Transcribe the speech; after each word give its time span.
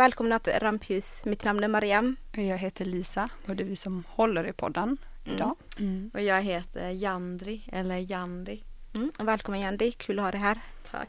Välkomna 0.00 0.38
till 0.38 0.52
Rampljus. 0.52 1.24
Mitt 1.24 1.44
namn 1.44 1.64
är 1.64 1.68
Mariam. 1.68 2.16
Jag 2.32 2.58
heter 2.58 2.84
Lisa 2.84 3.28
och 3.46 3.56
det 3.56 3.62
är 3.62 3.66
vi 3.66 3.76
som 3.76 4.04
håller 4.08 4.46
i 4.46 4.52
podden 4.52 4.96
idag. 5.24 5.56
Mm. 5.78 6.10
Och 6.14 6.22
jag 6.22 6.42
heter 6.42 6.90
Jandri, 6.90 7.68
eller 7.72 7.96
Jandi. 7.96 8.62
Mm. 8.94 9.10
Välkommen 9.18 9.60
Jandi, 9.60 9.92
kul 9.92 10.18
att 10.18 10.24
ha 10.24 10.30
dig 10.30 10.40
här. 10.40 10.60
Tack. 10.90 11.08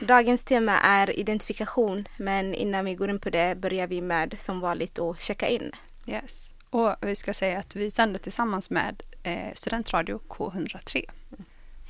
Dagens 0.00 0.44
tema 0.44 0.78
är 0.78 1.18
identifikation 1.18 2.08
men 2.16 2.54
innan 2.54 2.84
vi 2.84 2.94
går 2.94 3.10
in 3.10 3.20
på 3.20 3.30
det 3.30 3.58
börjar 3.58 3.86
vi 3.86 4.00
med 4.00 4.36
som 4.38 4.60
vanligt 4.60 4.98
att 4.98 5.20
checka 5.20 5.48
in. 5.48 5.72
Yes. 6.06 6.54
Och 6.70 6.94
vi 7.00 7.16
ska 7.16 7.34
säga 7.34 7.58
att 7.58 7.76
vi 7.76 7.90
sänder 7.90 8.18
tillsammans 8.18 8.70
med 8.70 9.02
eh, 9.22 9.54
Studentradio 9.54 10.20
K103. 10.28 11.10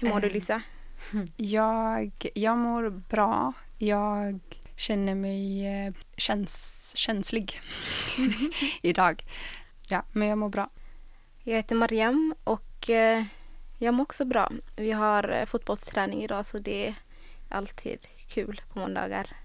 Hur 0.00 0.08
mår 0.08 0.20
du 0.20 0.26
Eh. 0.26 0.32
Lisa? 0.32 0.62
Jag, 1.36 2.30
jag 2.34 2.58
mår 2.58 2.88
bra. 2.90 3.52
Jag 3.78 4.40
känner 4.80 5.14
mig 5.14 5.66
eh, 5.66 5.92
käns, 6.16 6.92
känslig 6.96 7.60
idag. 8.82 9.24
Ja, 9.88 10.02
men 10.12 10.28
jag 10.28 10.38
mår 10.38 10.48
bra. 10.48 10.70
Jag 11.44 11.56
heter 11.56 11.74
Mariam 11.74 12.34
och 12.44 12.90
eh, 12.90 13.24
jag 13.78 13.94
mår 13.94 14.02
också 14.02 14.24
bra. 14.24 14.50
Vi 14.76 14.92
har 14.92 15.32
eh, 15.32 15.46
fotbollsträning 15.46 16.22
idag 16.22 16.46
så 16.46 16.58
det 16.58 16.86
är 16.86 16.94
alltid 17.48 18.06
kul 18.28 18.60
på 18.72 18.78
måndagar. 18.78 19.36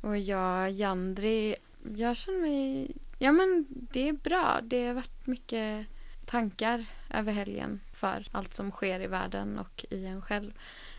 Och 0.00 0.18
jag, 0.18 0.70
Jandri, 0.70 1.56
jag 1.96 2.16
känner 2.16 2.40
mig... 2.40 2.90
Ja 3.18 3.32
men 3.32 3.66
det 3.68 4.08
är 4.08 4.12
bra. 4.12 4.60
Det 4.62 4.86
har 4.86 4.94
varit 4.94 5.26
mycket 5.26 5.86
tankar 6.26 6.84
över 7.10 7.32
helgen 7.32 7.80
för 7.94 8.28
allt 8.32 8.54
som 8.54 8.70
sker 8.70 9.00
i 9.00 9.06
världen 9.06 9.58
och 9.58 9.84
i 9.90 10.06
en 10.06 10.22
själv. 10.22 10.52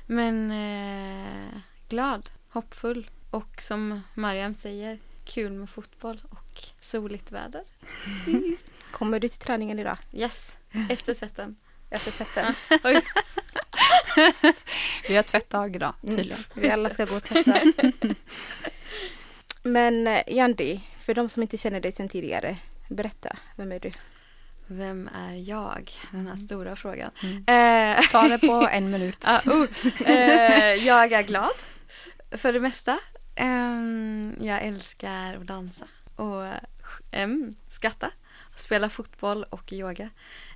Men 0.05 0.51
eh, 0.51 1.57
glad, 1.87 2.29
hoppfull 2.49 3.09
och 3.33 3.61
som 3.61 4.01
Mariam 4.13 4.55
säger, 4.55 4.99
kul 5.25 5.51
med 5.51 5.69
fotboll 5.69 6.21
och 6.29 6.63
soligt 6.79 7.31
väder. 7.31 7.61
Kommer 8.91 9.19
du 9.19 9.27
till 9.27 9.39
träningen 9.39 9.79
idag? 9.79 9.97
Yes, 10.11 10.55
efter 10.89 11.13
tvätten. 11.13 11.55
Efter 11.89 12.11
tvätten? 12.11 12.53
Vi 15.07 15.15
har 15.15 15.23
tvättdag 15.23 15.75
idag 15.75 15.93
tydligen. 16.01 16.39
Vi 16.53 16.69
alla 16.69 16.89
ska 16.89 17.05
gå 17.05 17.15
och 17.15 17.23
tvätta. 17.23 17.61
Men 19.63 20.07
eh, 20.07 20.21
Jandi, 20.27 20.81
för 21.01 21.13
de 21.13 21.29
som 21.29 21.41
inte 21.41 21.57
känner 21.57 21.79
dig 21.79 21.91
sedan 21.91 22.09
tidigare, 22.09 22.57
berätta, 22.89 23.37
vem 23.55 23.71
är 23.71 23.79
du? 23.79 23.91
Vem 24.67 25.09
är 25.15 25.33
jag? 25.35 25.91
Den 26.11 26.27
här 26.27 26.35
stora 26.35 26.75
frågan. 26.75 27.11
Mm. 27.23 27.97
Eh, 27.97 28.03
Ta 28.11 28.27
det 28.27 28.39
på 28.39 28.69
en 28.71 28.91
minut. 28.91 29.19
Ah, 29.23 29.39
oh. 29.45 29.67
eh, 30.05 30.73
jag 30.73 31.11
är 31.11 31.23
glad 31.23 31.51
för 32.31 32.53
det 32.53 32.59
mesta. 32.59 32.99
Ehm, 33.35 34.35
jag 34.39 34.61
älskar 34.61 35.35
att 35.35 35.47
dansa 35.47 35.87
och 36.15 36.43
em, 37.11 37.53
skratta, 37.67 38.11
spela 38.55 38.89
fotboll 38.89 39.43
och 39.43 39.73
yoga. 39.73 40.09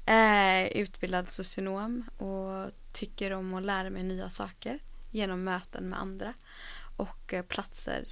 Eh, 0.06 0.68
utbildad 0.68 1.30
socionom 1.30 2.04
och 2.18 2.72
tycker 2.94 3.32
om 3.34 3.54
att 3.54 3.64
lära 3.64 3.90
mig 3.90 4.04
nya 4.04 4.30
saker 4.30 4.80
genom 5.12 5.44
möten 5.44 5.90
med 5.90 6.00
andra 6.00 6.34
och 6.98 7.34
eh, 7.34 7.44
platser 7.46 8.08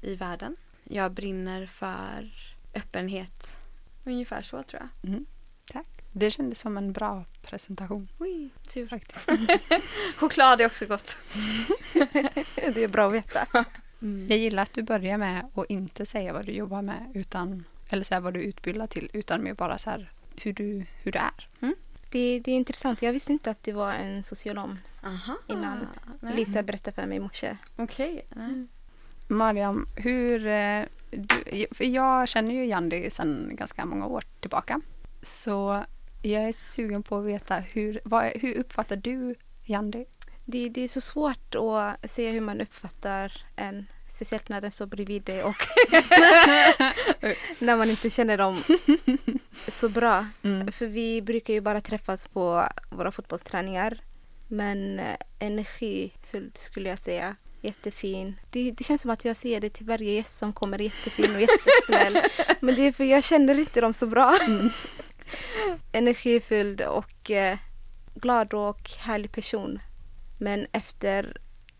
i 0.00 0.14
världen. 0.14 0.56
Jag 0.84 1.12
brinner 1.12 1.66
för 1.66 2.34
öppenhet. 2.74 3.56
Ungefär 4.04 4.42
så 4.42 4.62
tror 4.62 4.82
jag. 4.82 5.10
Mm. 5.10 5.26
Tack. 5.72 5.86
Det 6.12 6.30
kändes 6.30 6.58
som 6.58 6.76
en 6.76 6.92
bra 6.92 7.24
presentation 7.42 8.08
Oj, 8.18 8.50
tur. 8.68 8.88
faktiskt. 8.88 9.30
Choklad 10.16 10.60
är 10.60 10.66
också 10.66 10.86
gott. 10.86 11.16
Det 12.54 12.84
är 12.84 12.88
bra 12.88 13.06
att 13.06 13.12
veta. 13.12 13.46
Jag 14.28 14.38
gillar 14.38 14.62
att 14.62 14.72
du 14.74 14.82
börjar 14.82 15.18
med 15.18 15.48
att 15.54 15.66
inte 15.70 16.06
säga 16.06 16.32
vad 16.32 16.46
du 16.46 16.52
jobbar 16.52 16.82
med 16.82 17.10
utan 17.14 17.64
eller 17.88 18.04
säga 18.04 18.20
vad 18.20 18.34
du 18.34 18.40
är 18.40 18.44
utbildad 18.44 18.90
till 18.90 19.10
utan 19.12 19.42
mer 19.42 19.54
bara 19.54 19.78
så 19.78 19.90
här 19.90 20.10
hur 20.42 20.52
du, 20.52 20.84
hur 21.02 21.12
du 21.12 21.18
är. 21.18 21.48
Det, 22.10 22.40
det 22.44 22.50
är 22.52 22.56
intressant. 22.56 23.02
Jag 23.02 23.12
visste 23.12 23.32
inte 23.32 23.50
att 23.50 23.62
du 23.62 23.72
var 23.72 23.92
en 23.92 24.24
socionom 24.24 24.78
Aha. 25.04 25.36
innan 25.46 25.86
Nej. 26.20 26.36
Lisa 26.36 26.62
berättade 26.62 26.94
för 26.94 27.06
mig 27.06 27.16
i 27.16 27.20
morse. 27.20 27.56
Okej. 27.76 28.26
nej. 28.28 28.66
Mariam, 29.28 29.86
hur... 29.96 30.46
eh, 30.46 30.82
Du, 31.10 31.66
för 31.70 31.84
jag 31.84 32.28
känner 32.28 32.54
ju 32.54 32.66
Jandi 32.66 33.10
sedan 33.10 33.50
ganska 33.52 33.84
många 33.84 34.06
år 34.06 34.24
tillbaka. 34.40 34.80
Så 35.22 35.84
jag 36.22 36.42
är 36.42 36.52
sugen 36.52 37.02
på 37.02 37.18
att 37.18 37.24
veta 37.24 37.56
hur, 37.56 38.00
vad, 38.04 38.24
hur 38.24 38.54
uppfattar 38.58 38.96
du 38.96 39.34
Jandi? 39.64 40.06
Det, 40.44 40.68
det 40.68 40.80
är 40.80 40.88
så 40.88 41.00
svårt 41.00 41.54
att 41.54 42.10
se 42.10 42.30
hur 42.30 42.40
man 42.40 42.60
uppfattar 42.60 43.42
en, 43.56 43.86
speciellt 44.14 44.48
när 44.48 44.60
den 44.60 44.70
står 44.70 44.86
bredvid 44.86 45.22
dig 45.22 45.42
och 45.42 45.56
när 47.58 47.76
man 47.76 47.90
inte 47.90 48.10
känner 48.10 48.38
dem 48.38 48.62
så 49.68 49.88
bra. 49.88 50.26
Mm. 50.42 50.72
För 50.72 50.86
vi 50.86 51.22
brukar 51.22 51.54
ju 51.54 51.60
bara 51.60 51.80
träffas 51.80 52.28
på 52.28 52.68
våra 52.90 53.12
fotbollsträningar. 53.12 54.00
Men 54.48 55.00
eh, 55.00 55.16
energifylld 55.38 56.56
skulle 56.58 56.88
jag 56.88 56.98
säga. 56.98 57.36
Jättefin. 57.60 58.40
Det, 58.50 58.70
det 58.70 58.84
känns 58.84 59.02
som 59.02 59.10
att 59.10 59.24
jag 59.24 59.36
ser 59.36 59.60
det 59.60 59.70
till 59.70 59.86
varje 59.86 60.12
gäst 60.12 60.38
som 60.38 60.52
kommer 60.52 60.78
jättefin 60.78 61.34
och 61.34 61.40
jättesnäll. 61.40 62.22
Men 62.60 62.74
det 62.74 62.82
är 62.82 62.92
för 62.92 63.04
jag 63.04 63.24
känner 63.24 63.58
inte 63.58 63.80
dem 63.80 63.92
så 63.92 64.06
bra. 64.06 64.38
Energifylld 65.92 66.80
och 66.80 67.30
eh, 67.30 67.58
glad 68.14 68.54
och 68.54 68.90
härlig 68.98 69.32
person. 69.32 69.78
Men 70.38 70.66
efter, 70.72 71.36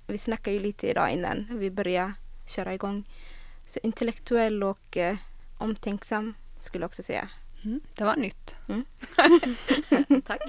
vi 0.06 0.19
snackade 0.19 0.56
ju 0.56 0.62
lite 0.62 0.91
idag 0.91 1.11
innan 1.11 1.47
vi 1.50 1.71
började 1.71 2.12
köra 2.47 2.75
igång. 2.75 3.05
Så 3.66 3.78
intellektuell 3.82 4.62
och 4.62 4.97
eh, 4.97 5.16
omtänksam 5.59 6.34
skulle 6.59 6.82
jag 6.82 6.88
också 6.88 7.03
säga. 7.03 7.28
Mm. 7.65 7.81
Det 7.94 8.05
var 8.05 8.16
nytt. 8.16 8.56
Tack. 10.25 10.41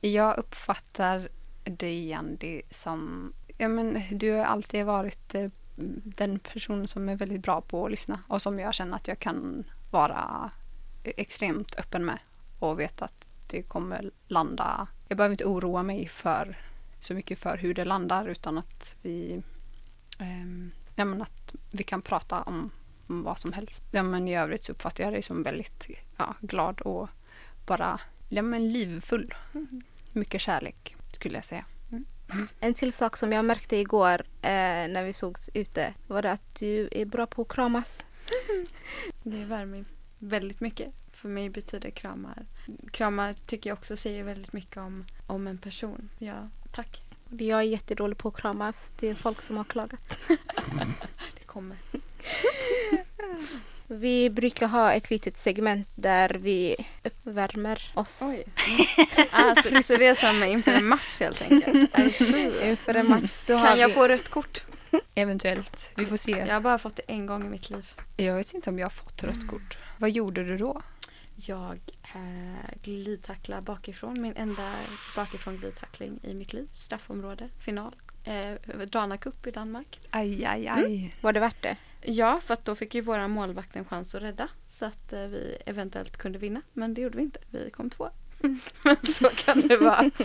Jag 0.00 0.38
uppfattar 0.38 1.28
dig 1.64 2.08
Jandi 2.08 2.62
som... 2.70 3.32
Ja, 3.58 3.68
men, 3.68 4.02
du 4.10 4.32
har 4.32 4.44
alltid 4.44 4.84
varit 4.84 5.34
eh, 5.34 5.50
den 6.04 6.38
person 6.38 6.88
som 6.88 7.08
är 7.08 7.16
väldigt 7.16 7.42
bra 7.42 7.60
på 7.60 7.84
att 7.84 7.90
lyssna 7.90 8.20
och 8.28 8.42
som 8.42 8.58
jag 8.58 8.74
känner 8.74 8.96
att 8.96 9.08
jag 9.08 9.18
kan 9.18 9.64
vara 9.90 10.50
extremt 11.04 11.74
öppen 11.74 12.04
med 12.04 12.18
och 12.58 12.80
vet 12.80 13.02
att 13.02 13.24
det 13.46 13.62
kommer 13.62 14.10
landa. 14.26 14.86
Jag 15.08 15.16
behöver 15.16 15.32
inte 15.32 15.44
oroa 15.44 15.82
mig 15.82 16.08
för 16.08 16.58
så 17.00 17.14
mycket 17.14 17.38
för 17.38 17.58
hur 17.58 17.74
det 17.74 17.84
landar 17.84 18.28
utan 18.28 18.58
att 18.58 18.96
vi, 19.02 19.42
ehm, 20.18 20.70
ja, 20.94 21.04
men 21.04 21.22
att 21.22 21.54
vi 21.72 21.84
kan 21.84 22.02
prata 22.02 22.42
om, 22.42 22.70
om 23.06 23.22
vad 23.22 23.38
som 23.38 23.52
helst. 23.52 23.84
Ja, 23.90 24.02
men 24.02 24.28
I 24.28 24.36
övrigt 24.36 24.64
så 24.64 24.72
uppfattar 24.72 25.04
jag 25.04 25.12
dig 25.12 25.22
som 25.22 25.42
väldigt 25.42 25.86
ja, 26.16 26.34
glad 26.40 26.80
och 26.80 27.08
bara 27.66 28.00
ja, 28.28 28.42
men 28.42 28.72
livfull. 28.72 29.34
Mycket 30.12 30.40
kärlek 30.40 30.96
skulle 31.12 31.34
jag 31.34 31.44
säga. 31.44 31.64
En 32.60 32.74
till 32.74 32.92
sak 32.92 33.16
som 33.16 33.32
jag 33.32 33.44
märkte 33.44 33.76
igår 33.76 34.22
eh, 34.42 34.88
när 34.88 35.04
vi 35.04 35.12
sågs 35.12 35.50
ute 35.54 35.94
var 36.06 36.22
det 36.22 36.32
att 36.32 36.54
du 36.54 36.88
är 36.92 37.04
bra 37.04 37.26
på 37.26 37.42
att 37.42 37.48
kramas. 37.48 38.04
Det 39.22 39.44
värmer 39.44 39.84
väldigt 40.18 40.60
mycket. 40.60 40.94
För 41.12 41.28
mig 41.28 41.50
betyder 41.50 41.90
kramar. 41.90 42.46
Kramar 42.90 43.32
tycker 43.32 43.70
jag 43.70 43.78
också 43.78 43.96
säger 43.96 44.24
väldigt 44.24 44.52
mycket 44.52 44.76
om, 44.76 45.04
om 45.26 45.46
en 45.46 45.58
person. 45.58 46.08
Ja, 46.18 46.48
tack. 46.72 47.05
Jag 47.38 47.58
är 47.58 47.62
jättedålig 47.62 48.18
på 48.18 48.28
att 48.28 48.36
kramas. 48.36 48.90
Det 49.00 49.08
är 49.08 49.14
folk 49.14 49.42
som 49.42 49.56
har 49.56 49.64
klagat. 49.64 50.18
Det 51.38 51.44
kommer. 51.46 51.76
Vi 53.88 54.30
brukar 54.30 54.68
ha 54.68 54.92
ett 54.92 55.10
litet 55.10 55.36
segment 55.36 55.88
där 55.94 56.28
vi 56.28 56.76
uppvärmer 57.04 57.92
oss 57.94 58.22
Oj. 58.22 58.44
Alltså, 59.30 59.82
så 59.82 59.96
det 59.96 60.06
är 60.06 60.14
samma 60.14 60.46
inför 60.46 60.72
en 60.72 60.86
match 60.86 61.20
helt 61.20 61.42
enkelt. 61.42 61.98
Inför 62.62 62.94
en 62.94 63.08
match. 63.08 63.30
Så 63.30 63.58
Kan 63.58 63.78
jag 63.78 63.88
vi... 63.88 63.94
få 63.94 64.08
rött 64.08 64.28
kort? 64.28 64.62
Eventuellt. 65.14 65.90
Vi 65.96 66.06
får 66.06 66.16
se. 66.16 66.30
Jag 66.30 66.54
har 66.54 66.60
bara 66.60 66.78
fått 66.78 66.96
det 66.96 67.02
en 67.06 67.26
gång 67.26 67.46
i 67.46 67.48
mitt 67.48 67.70
liv. 67.70 67.90
Jag 68.16 68.34
vet 68.34 68.54
inte 68.54 68.70
om 68.70 68.78
jag 68.78 68.84
har 68.84 68.90
fått 68.90 69.22
rött 69.22 69.48
kort. 69.48 69.78
Vad 69.98 70.10
gjorde 70.10 70.44
du 70.44 70.58
då? 70.58 70.82
Jag 71.36 71.78
eh, 72.14 72.70
glidtacklar 72.82 73.60
bakifrån. 73.60 74.22
Min 74.22 74.32
enda 74.36 74.72
bakifrån 75.16 75.56
glidtackling 75.56 76.20
i 76.22 76.34
mitt 76.34 76.52
liv. 76.52 76.68
Straffområde, 76.72 77.48
final. 77.58 77.94
eh, 78.24 78.54
Dana 78.88 79.16
Cup 79.18 79.46
i 79.46 79.50
Danmark. 79.50 80.00
Aj, 80.10 80.44
aj, 80.44 80.68
aj. 80.68 81.14
Var 81.20 81.32
det 81.32 81.40
värt 81.40 81.62
det? 81.62 81.76
Ja, 82.02 82.40
för 82.44 82.54
att 82.54 82.64
då 82.64 82.74
fick 82.74 82.94
ju 82.94 83.00
våra 83.00 83.28
målvakt 83.28 83.76
en 83.76 83.84
chans 83.84 84.14
att 84.14 84.22
rädda 84.22 84.48
så 84.68 84.84
att 84.84 85.12
eh, 85.12 85.20
vi 85.26 85.56
eventuellt 85.66 86.16
kunde 86.16 86.38
vinna. 86.38 86.62
Men 86.72 86.94
det 86.94 87.00
gjorde 87.00 87.16
vi 87.16 87.22
inte. 87.22 87.38
Vi 87.50 87.70
kom 87.70 87.90
två. 87.90 88.10
Men 88.84 88.96
så 89.14 89.28
kan 89.28 89.60
det 89.60 89.76
vara. 89.76 90.10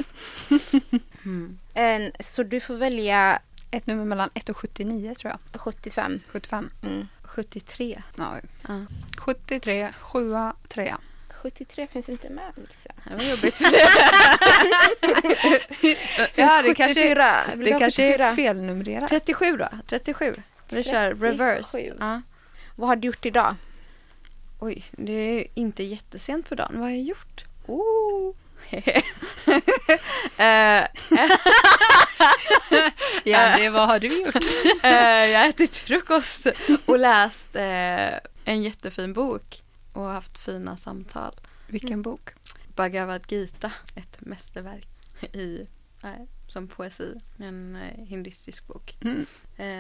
Mm. 1.26 1.58
En, 1.74 2.12
så 2.20 2.44
du 2.44 2.60
får 2.60 2.76
välja 2.76 3.40
Ett 3.72 3.88
nummer 3.88 4.06
mellan 4.06 4.30
1 4.34 4.50
och 4.50 4.58
79 4.58 5.16
tror 5.16 5.32
jag. 5.52 5.62
75. 5.62 6.20
75. 6.28 6.70
Mm. 6.84 7.08
73. 7.36 8.02
Ja. 8.16 8.40
Ja. 8.68 8.86
73, 9.18 9.94
7, 10.02 10.34
3. 10.68 10.96
73 11.30 11.88
finns 11.88 12.10
inte 12.10 12.30
med 12.30 12.52
Lisa. 12.56 12.94
Det 13.04 13.16
var 13.16 13.24
jobbigt 13.24 13.56
för 13.56 13.72
det. 13.72 13.88
Ja, 16.36 16.62
det 16.62 16.74
kanske, 16.74 17.02
74. 17.02 17.36
Vill 17.56 17.60
du 17.60 17.74
det 17.74 17.80
kanske 17.80 18.04
är 18.04 18.12
74? 18.12 18.36
felnumrerat. 18.36 19.10
37 19.10 19.58
då. 19.58 19.68
37. 19.88 20.36
Vi 20.70 20.84
kör 20.84 21.14
reverse. 21.14 21.78
37. 21.78 21.96
Ja. 22.00 22.22
Vad 22.76 22.90
har 22.90 22.96
du 22.96 23.08
gjort 23.08 23.26
idag? 23.26 23.56
Oj, 24.60 24.86
det 24.92 25.14
är 25.14 25.48
inte 25.54 25.84
jättesent 25.84 26.50
på 26.50 26.56
dagen. 26.56 26.72
Vad 26.74 26.82
har 26.82 26.90
jag 26.90 27.02
gjort? 27.02 27.46
Oh. 27.66 28.34
Eh, 30.38 30.88
Ja, 33.24 33.58
det, 33.58 33.70
vad 33.70 33.88
har 33.88 34.00
du 34.00 34.22
gjort? 34.22 34.36
eh, 34.84 34.92
jag 35.30 35.40
har 35.40 35.50
ätit 35.50 35.78
frukost 35.78 36.48
och 36.86 37.00
läst 37.00 37.56
eh, 37.56 38.14
en 38.46 38.64
jättefin 38.64 39.14
bok 39.14 39.64
och 39.94 40.04
haft 40.06 40.38
fina 40.38 40.78
samtal. 40.78 41.36
Vilken 41.68 42.02
bok? 42.02 42.30
Bhagavad 42.76 43.22
Gita, 43.32 43.72
ett 43.96 44.18
mästerverk 44.22 44.88
i, 45.34 45.68
som 46.48 46.68
poesi. 46.68 47.16
En 47.40 47.78
hinduistisk 47.98 48.68
bok. 48.68 48.98
Mm. 49.04 49.26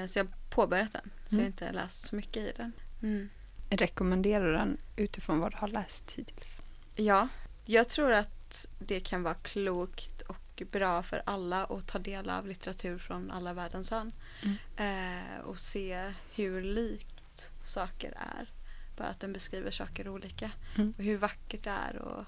Så 0.07 0.19
jag 0.19 0.23
har 0.25 0.31
påbörjat 0.49 0.93
den. 0.93 1.11
Så 1.29 1.35
jag 1.35 1.39
har 1.39 1.39
Mm. 1.41 1.45
inte 1.47 1.71
läst 1.71 2.07
så 2.07 2.15
mycket 2.15 2.37
i 2.37 2.53
den. 2.57 2.71
Mm. 3.03 3.29
Rekommenderar 3.69 4.51
den 4.53 4.77
utifrån 4.95 5.39
vad 5.39 5.51
du 5.51 5.57
har 5.57 5.67
läst 5.67 6.11
hittills? 6.11 6.59
Ja, 6.95 7.27
jag 7.65 7.89
tror 7.89 8.11
att 8.11 8.40
det 8.79 8.99
kan 8.99 9.23
vara 9.23 9.33
klokt 9.33 10.21
och 10.21 10.63
bra 10.71 11.03
för 11.03 11.21
alla 11.25 11.65
att 11.65 11.87
ta 11.87 11.99
del 11.99 12.29
av 12.29 12.47
litteratur 12.47 12.97
från 12.97 13.31
alla 13.31 13.53
världens 13.53 13.91
hörn. 13.91 14.11
Mm. 14.43 14.57
Eh, 14.77 15.39
och 15.39 15.59
se 15.59 16.13
hur 16.35 16.61
likt 16.61 17.51
saker 17.63 18.13
är. 18.17 18.49
Bara 18.97 19.07
att 19.07 19.19
den 19.19 19.33
beskriver 19.33 19.71
saker 19.71 20.07
olika. 20.07 20.51
Mm. 20.77 20.93
Och 20.97 21.03
hur 21.03 21.17
vackert 21.17 21.63
det 21.63 21.69
är 21.69 21.95
och, 21.95 22.25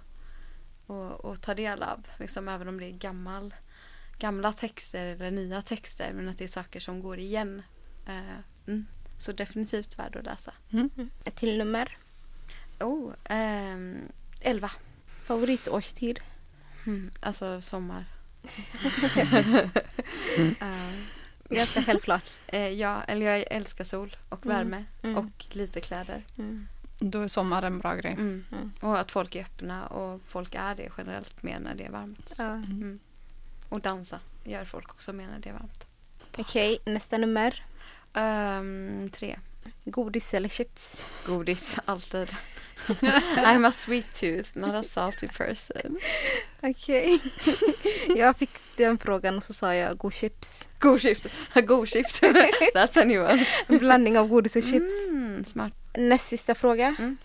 och, 0.86 1.26
och 1.26 1.42
ta 1.42 1.54
del 1.54 1.84
av. 1.84 2.08
Liksom, 2.20 2.48
även 2.48 2.68
om 2.68 2.80
det 2.80 2.86
är 2.86 2.92
gammal, 2.92 3.54
gamla 4.18 4.54
texter 4.54 5.08
eller 5.08 5.32
nya 5.32 5.62
texter. 5.62 6.14
Men 6.14 6.30
att 6.30 6.38
det 6.38 6.44
är 6.44 6.48
saker 6.48 6.80
som 6.80 7.02
går 7.02 7.20
igen. 7.20 7.62
Eh, 8.08 8.40
mm. 8.68 8.86
Så 9.18 9.32
definitivt 9.32 10.00
värd 10.00 10.16
att 10.16 10.26
läsa. 10.26 10.54
Mm. 10.72 11.10
Ett 11.26 11.36
till 11.36 11.58
nummer. 11.58 11.98
Oh, 12.80 13.14
ehm, 13.24 14.12
elva. 14.42 14.72
Favoritårstid. 15.26 16.20
Mm, 16.86 17.12
alltså 17.20 17.62
sommar. 17.62 18.06
Eh, 20.62 21.56
Ganska 21.58 21.82
självklart. 21.84 22.30
eh, 22.48 22.70
ja, 22.70 23.04
eller 23.04 23.26
jag 23.26 23.44
älskar 23.52 23.84
sol 23.84 24.16
och 24.30 24.46
Mm, 24.46 24.58
värme 24.58 24.86
mm. 25.04 25.18
och 25.18 25.46
lite 25.56 25.82
kläder. 25.82 26.24
Mm. 26.38 26.68
Då 27.00 27.22
är 27.22 27.28
sommar 27.28 27.64
en 27.64 27.80
bra 27.80 27.96
grej. 27.96 28.12
Mm. 28.14 28.46
Mm. 28.52 28.72
Och 28.82 29.00
att 29.00 29.12
folk 29.12 29.36
är 29.36 29.42
öppna 29.42 29.86
och 29.88 30.22
folk 30.28 30.56
är 30.56 30.76
det 30.76 30.90
generellt 30.98 31.44
mer 31.44 31.60
när 31.60 31.76
det 31.76 31.86
är 31.86 31.90
varmt. 31.92 32.40
Mm. 32.40 33.00
Och 33.70 33.82
dansa 33.82 34.20
gör 34.44 34.66
folk 34.66 34.90
också 34.92 35.14
mer 35.14 35.28
när 35.28 35.40
det 35.40 35.50
är 35.50 35.54
varmt. 35.54 35.86
Okej, 36.38 36.78
nästa 36.86 37.18
nummer. 37.18 37.64
Ehm, 38.14 39.10
tre. 39.14 39.40
Godis 39.86 40.34
eller 40.34 40.50
chips? 40.50 41.04
Godis, 41.26 41.76
alltid. 41.86 42.30
I'm 43.38 43.66
a 43.66 43.72
sweet 43.72 44.06
tooth, 44.14 44.56
not 44.56 44.76
a 44.76 44.84
salty 44.84 45.28
person. 45.28 46.00
Okej. 46.62 47.20
jag 48.16 48.38
fick 48.38 48.50
den 48.78 48.98
frågan 48.98 49.38
och 49.38 49.44
så 49.44 49.54
sa 49.54 49.76
jag 49.76 49.98
god 49.98 50.14
chips. 50.14 50.68
God 50.80 51.02
chips. 51.02 51.28
God 51.56 51.90
chips. 51.90 52.22
That's 52.22 53.02
a 53.02 53.06
new 53.06 53.22
one. 53.22 53.46
En 53.68 53.78
blandning 53.78 54.20
av 54.20 54.28
godis 54.28 54.56
och 54.56 54.64
chips. 54.64 54.94
Mm, 55.10 55.46
smart. 55.46 55.74
Näst 55.94 56.28
sista 56.28 56.56
fråga. 56.56 57.16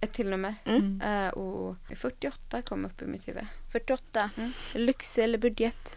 Ett 0.00 0.12
till 0.12 0.28
nummer. 0.28 0.54
Mm. 0.64 1.00
Eh, 1.00 1.28
och 1.28 1.76
48 1.96 2.62
kom 2.62 2.84
upp 2.84 3.02
i 3.02 3.06
mitt 3.06 3.28
huvud. 3.28 3.46
48. 3.72 4.30
Mm. 4.36 4.52
Lyx 4.74 5.18
eller 5.18 5.38
budget? 5.38 5.96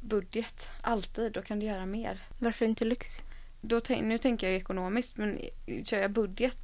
Budget, 0.00 0.70
alltid. 0.80 1.32
Då 1.32 1.42
kan 1.42 1.58
du 1.58 1.66
göra 1.66 1.86
mer. 1.86 2.22
Varför 2.38 2.64
inte 2.64 2.84
lyx? 2.84 3.22
Då 3.60 3.80
nu 3.88 4.18
tänker 4.18 4.46
jag 4.46 4.56
ekonomiskt 4.56 5.16
men 5.16 5.40
kör 5.84 5.98
jag 5.98 6.10
budget 6.10 6.56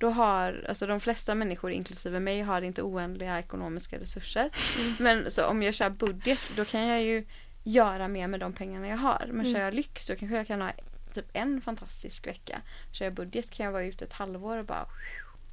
då 0.00 0.10
har, 0.10 0.66
alltså 0.68 0.86
de 0.86 1.00
flesta 1.00 1.34
människor 1.34 1.70
inklusive 1.72 2.20
mig 2.20 2.40
har 2.42 2.62
inte 2.62 2.82
oändliga 2.82 3.38
ekonomiska 3.38 3.98
resurser. 3.98 4.50
Men 4.98 5.30
så 5.30 5.46
om 5.46 5.62
jag 5.62 5.74
kör 5.74 5.90
budget 5.90 6.38
då 6.56 6.64
kan 6.64 6.80
jag 6.86 7.02
ju 7.02 7.24
göra 7.64 8.08
mer 8.08 8.26
med 8.28 8.40
de 8.40 8.52
pengarna 8.52 8.88
jag 8.88 8.96
har. 8.96 9.24
Men 9.32 9.40
Mm. 9.40 9.52
kör 9.52 9.60
jag 9.60 9.74
lyx 9.74 10.06
då 10.06 10.16
kanske 10.16 10.36
jag 10.36 10.46
kan 10.46 10.60
ha 10.60 10.70
typ 11.14 11.26
en 11.32 11.60
fantastisk 11.60 12.26
vecka. 12.26 12.60
Kör 12.92 13.04
jag 13.06 13.14
budget 13.14 13.50
kan 13.50 13.64
jag 13.66 13.72
vara 13.72 13.84
ute 13.84 14.04
ett 14.04 14.12
halvår 14.12 14.56
och 14.56 14.64
bara 14.64 14.86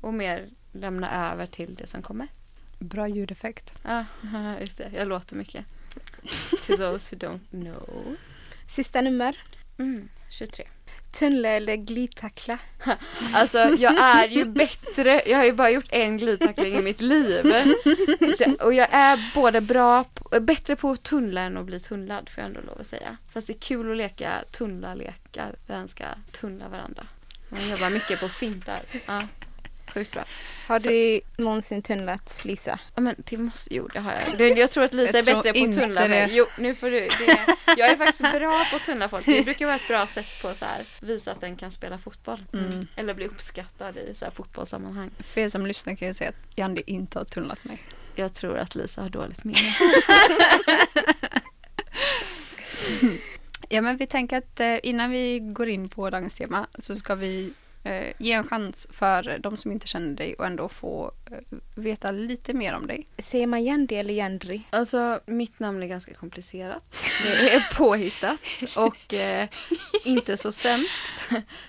och 0.01 0.13
mer 0.13 0.49
lämna 0.71 1.31
över 1.31 1.45
till 1.45 1.75
det 1.75 1.87
som 1.87 2.01
kommer. 2.01 2.27
Bra 2.79 3.07
ljudeffekt. 3.07 3.73
Ja, 3.83 4.05
just 4.59 4.77
det. 4.77 4.91
Jag 4.95 5.07
låter 5.07 5.35
mycket. 5.35 5.65
To 6.67 6.77
those 6.77 7.15
who 7.15 7.19
don't 7.27 7.49
know. 7.49 8.15
Sista 8.67 9.01
nummer. 9.01 9.37
Mm, 9.77 10.09
23. 10.29 10.67
Tunnla 11.11 11.49
eller 11.49 11.75
glidtackla? 11.75 12.57
Alltså 13.33 13.57
jag 13.57 13.97
är 13.97 14.27
ju 14.27 14.45
bättre, 14.45 15.21
jag 15.25 15.37
har 15.37 15.45
ju 15.45 15.51
bara 15.51 15.69
gjort 15.69 15.87
en 15.89 16.17
glidtackling 16.17 16.75
i 16.75 16.81
mitt 16.81 17.01
liv. 17.01 17.53
Så, 18.37 18.65
och 18.65 18.73
jag 18.73 18.87
är 18.91 19.31
både 19.35 19.61
bra, 19.61 20.05
bättre 20.41 20.75
på 20.75 20.91
att 20.91 21.03
tunnla 21.03 21.41
än 21.41 21.57
att 21.57 21.65
bli 21.65 21.79
tunnlad 21.79 22.29
får 22.29 22.41
jag 22.41 22.47
ändå 22.47 22.61
lov 22.61 22.81
att 22.81 22.87
säga. 22.87 23.17
Fast 23.33 23.47
det 23.47 23.53
är 23.53 23.59
kul 23.59 23.91
att 23.91 23.97
leka 23.97 24.31
tunnla-lekar 24.51 25.55
där 25.67 25.75
en 25.75 25.87
ska 25.87 26.05
tunnla 26.31 26.67
varandra. 26.67 27.07
Man 27.49 27.69
jobbar 27.69 27.89
mycket 27.89 28.19
på 28.19 28.29
fintar. 28.29 28.79
Ja, 29.05 29.21
sjukt 29.97 30.11
bra. 30.11 30.25
Har 30.67 30.79
Så- 30.79 30.89
du 30.89 31.21
någonsin 31.37 31.81
tunnlat 31.81 32.45
Lisa? 32.45 32.79
Ja 32.95 33.01
men 33.01 33.15
det 33.17 33.37
måste, 33.37 33.75
jo 33.75 33.87
det 33.87 33.99
har 33.99 34.11
jag. 34.13 34.37
Det, 34.37 34.47
jag 34.49 34.71
tror 34.71 34.83
att 34.83 34.93
Lisa 34.93 35.17
Jag 35.17 35.27
är 35.27 35.31
tror 35.33 35.43
bättre 35.43 35.59
på 35.59 35.69
att 35.69 35.75
tunnla 35.75 36.07
mig. 36.07 36.27
Jo 36.31 36.45
nu 36.57 36.75
får 36.75 36.91
du, 36.91 36.99
det, 36.99 37.39
jag 37.77 37.89
är 37.89 37.97
faktiskt 37.97 38.19
bra 38.19 38.63
på 38.71 38.75
att 38.75 38.83
tunnla 38.85 39.09
folk. 39.09 39.25
Det 39.25 39.43
brukar 39.45 39.65
vara 39.65 39.75
ett 39.75 39.87
bra 39.87 40.07
sätt 40.07 40.25
på 40.41 40.47
att 40.47 40.63
visa 41.01 41.31
att 41.31 41.41
den 41.41 41.55
kan 41.55 41.71
spela 41.71 41.97
fotboll. 41.97 42.43
Mm. 42.53 42.87
Eller 42.95 43.13
bli 43.13 43.25
uppskattad 43.27 43.97
i 43.97 44.15
så 44.15 44.25
här 44.25 44.31
fotbollssammanhang. 44.31 45.11
För 45.19 45.41
er 45.41 45.49
som 45.49 45.65
lyssnar 45.67 45.95
kan 45.95 46.07
jag 46.07 46.15
säga 46.15 46.29
att 46.29 46.57
Janni 46.57 46.83
inte 46.85 47.17
har 47.19 47.25
tunnlat 47.25 47.63
mig. 47.63 47.81
Jag 48.15 48.33
tror 48.33 48.57
att 48.57 48.75
Lisa 48.75 49.01
har 49.01 49.09
dåligt 49.09 49.43
minne. 49.43 49.57
Ja, 53.69 53.81
men 53.81 53.97
vi 53.97 54.07
tänker 54.07 54.37
att 54.37 54.59
eh, 54.59 54.77
innan 54.83 55.11
vi 55.11 55.39
går 55.39 55.67
in 55.69 55.89
på 55.89 56.09
dagens 56.09 56.35
tema 56.35 56.67
så 56.79 56.95
ska 56.95 57.15
vi 57.15 57.53
eh, 57.87 58.13
ge 58.19 58.31
en 58.33 58.47
chans 58.47 58.87
för 58.91 59.39
de 59.39 59.57
som 59.57 59.71
inte 59.71 59.87
känner 59.87 60.13
dig 60.15 60.33
och 60.33 60.45
ändå 60.45 60.69
få 60.69 61.11
eh, 61.31 61.37
veta 61.75 62.11
lite 62.11 62.53
mer 62.53 62.75
om 62.75 62.87
dig. 62.87 63.07
Säger 63.17 63.47
man 63.47 63.63
Jandi 63.63 63.95
eller 63.95 64.13
Jandri? 64.13 64.61
Alltså 64.69 65.19
mitt 65.25 65.59
namn 65.59 65.83
är 65.83 65.87
ganska 65.87 66.13
komplicerat. 66.13 66.95
Det 67.23 67.53
är 67.53 67.75
påhittat 67.75 68.39
och 68.77 69.13
eh, 69.13 69.47
inte 70.05 70.37
så 70.37 70.51
svenskt. 70.51 71.01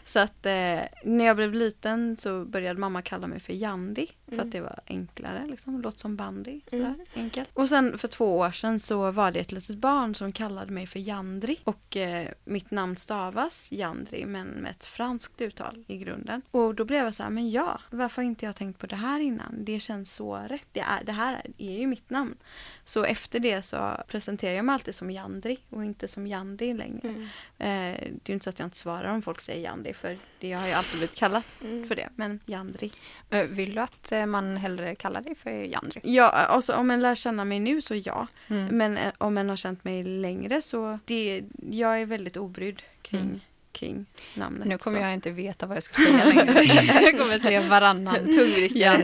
Så 0.04 0.18
att 0.18 0.46
eh, 0.46 0.80
när 1.04 1.24
jag 1.24 1.36
blev 1.36 1.54
liten 1.54 2.16
så 2.16 2.44
började 2.44 2.80
mamma 2.80 3.02
kalla 3.02 3.26
mig 3.26 3.40
för 3.40 3.52
Jandi. 3.52 4.06
För 4.26 4.32
Mm. 4.34 4.46
att 4.46 4.52
det 4.52 4.60
var 4.60 4.80
enklare 4.86 5.46
liksom. 5.50 5.80
Låt 5.82 5.98
som 5.98 6.16
bandy. 6.16 6.60
Sådär, 6.70 6.84
Mm. 6.84 7.00
enkelt. 7.14 7.48
Och 7.52 7.68
sen 7.68 7.98
för 7.98 8.08
två 8.08 8.38
år 8.38 8.50
sedan 8.50 8.80
så 8.80 9.10
var 9.10 9.30
det 9.30 9.40
ett 9.40 9.52
litet 9.52 9.76
barn 9.76 10.14
som 10.14 10.32
kallade 10.32 10.72
mig 10.72 10.86
för 10.86 10.98
Jandri. 10.98 11.58
Och 11.64 11.96
eh, 11.96 12.28
mitt 12.44 12.70
namn 12.70 12.96
stavas 12.96 13.68
Jandri 13.72 14.26
men 14.26 14.46
med 14.48 14.70
ett 14.70 14.84
franskt 14.84 15.40
uttal 15.40 15.84
i 15.88 15.96
grunden. 16.08 16.42
Och 16.50 16.74
då 16.74 16.84
blev 16.84 17.04
jag 17.04 17.14
så 17.14 17.22
här, 17.22 17.30
men 17.30 17.50
ja, 17.50 17.80
varför 17.90 18.22
har 18.22 18.26
inte 18.26 18.44
jag 18.46 18.56
tänkt 18.56 18.78
på 18.78 18.86
det 18.86 18.96
här 18.96 19.20
innan? 19.20 19.64
Det 19.64 19.80
känns 19.80 20.14
så 20.14 20.36
rätt. 20.36 20.66
Det, 20.72 20.80
är, 20.80 21.04
det 21.04 21.12
här 21.12 21.42
är 21.58 21.78
ju 21.78 21.86
mitt 21.86 22.10
namn. 22.10 22.36
Så 22.84 23.04
efter 23.04 23.40
det 23.40 23.62
så 23.62 23.96
presenterar 24.08 24.54
jag 24.54 24.64
mig 24.64 24.72
alltid 24.72 24.94
som 24.94 25.10
Jandri 25.10 25.58
och 25.70 25.84
inte 25.84 26.08
som 26.08 26.26
Jandi 26.26 26.74
längre. 26.74 27.08
Mm. 27.08 27.22
Eh, 27.58 27.98
det 28.00 28.04
är 28.04 28.28
ju 28.28 28.34
inte 28.34 28.44
så 28.44 28.50
att 28.50 28.58
jag 28.58 28.66
inte 28.66 28.76
svarar 28.76 29.12
om 29.12 29.22
folk 29.22 29.40
säger 29.40 29.62
Jandi 29.64 29.92
för 29.94 30.16
det, 30.40 30.48
jag 30.48 30.58
har 30.60 30.66
ju 30.66 30.72
alltid 30.72 30.92
blivit 30.98 31.14
kallad 31.14 31.42
Mm. 31.64 31.88
för 31.88 31.94
det. 31.94 32.08
Men 32.16 32.40
Jandri. 32.46 32.92
Eh, 33.30 33.42
vill 33.46 33.74
du 33.74 33.80
att 33.80 34.12
eh, 34.12 34.26
man 34.26 34.56
hellre 34.56 34.94
kallar 34.94 35.20
dig 35.22 35.34
för 35.34 35.50
Jandri? 35.50 36.00
Ja, 36.04 36.28
alltså 36.30 36.74
om 36.74 36.90
en 36.90 37.02
lär 37.02 37.14
känna 37.14 37.44
mig 37.44 37.60
nu 37.60 37.80
så 37.82 37.94
ja. 37.94 38.26
Mm. 38.48 38.76
Men 38.76 38.96
eh, 38.96 39.12
om 39.18 39.38
en 39.38 39.48
har 39.48 39.56
känt 39.56 39.84
mig 39.84 40.04
längre 40.04 40.62
så 40.62 40.98
det, 41.04 41.42
jag 41.70 42.00
är 42.00 42.06
väldigt 42.06 42.36
obrydd 42.36 42.82
kring, 43.02 43.20
Mm. 43.20 43.40
Kring 43.78 44.06
namnet. 44.34 44.68
Nu 44.68 44.78
kommer 44.78 44.98
så. 44.98 45.04
jag 45.04 45.14
inte 45.14 45.30
veta 45.30 45.66
vad 45.66 45.76
jag 45.76 45.82
ska 45.82 45.94
säga 46.02 46.24
längre. 46.24 46.62
jag 47.02 47.18
kommer 47.18 47.38
säga 47.38 47.60
varannan 47.60 48.32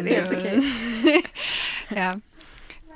det 0.05 0.17
är 0.17 0.23
helt 0.25 0.37
okej. 0.37 0.63
ja. 1.89 2.11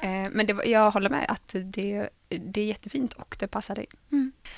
eh, 0.08 0.30
men 0.32 0.46
det, 0.46 0.56
jag 0.64 0.90
håller 0.90 1.10
med 1.10 1.26
att 1.28 1.54
det 1.54 2.08
det 2.30 2.60
är 2.60 2.64
jättefint 2.64 3.12
och 3.12 3.36
det 3.40 3.46
passar 3.48 3.74
dig. 3.74 3.86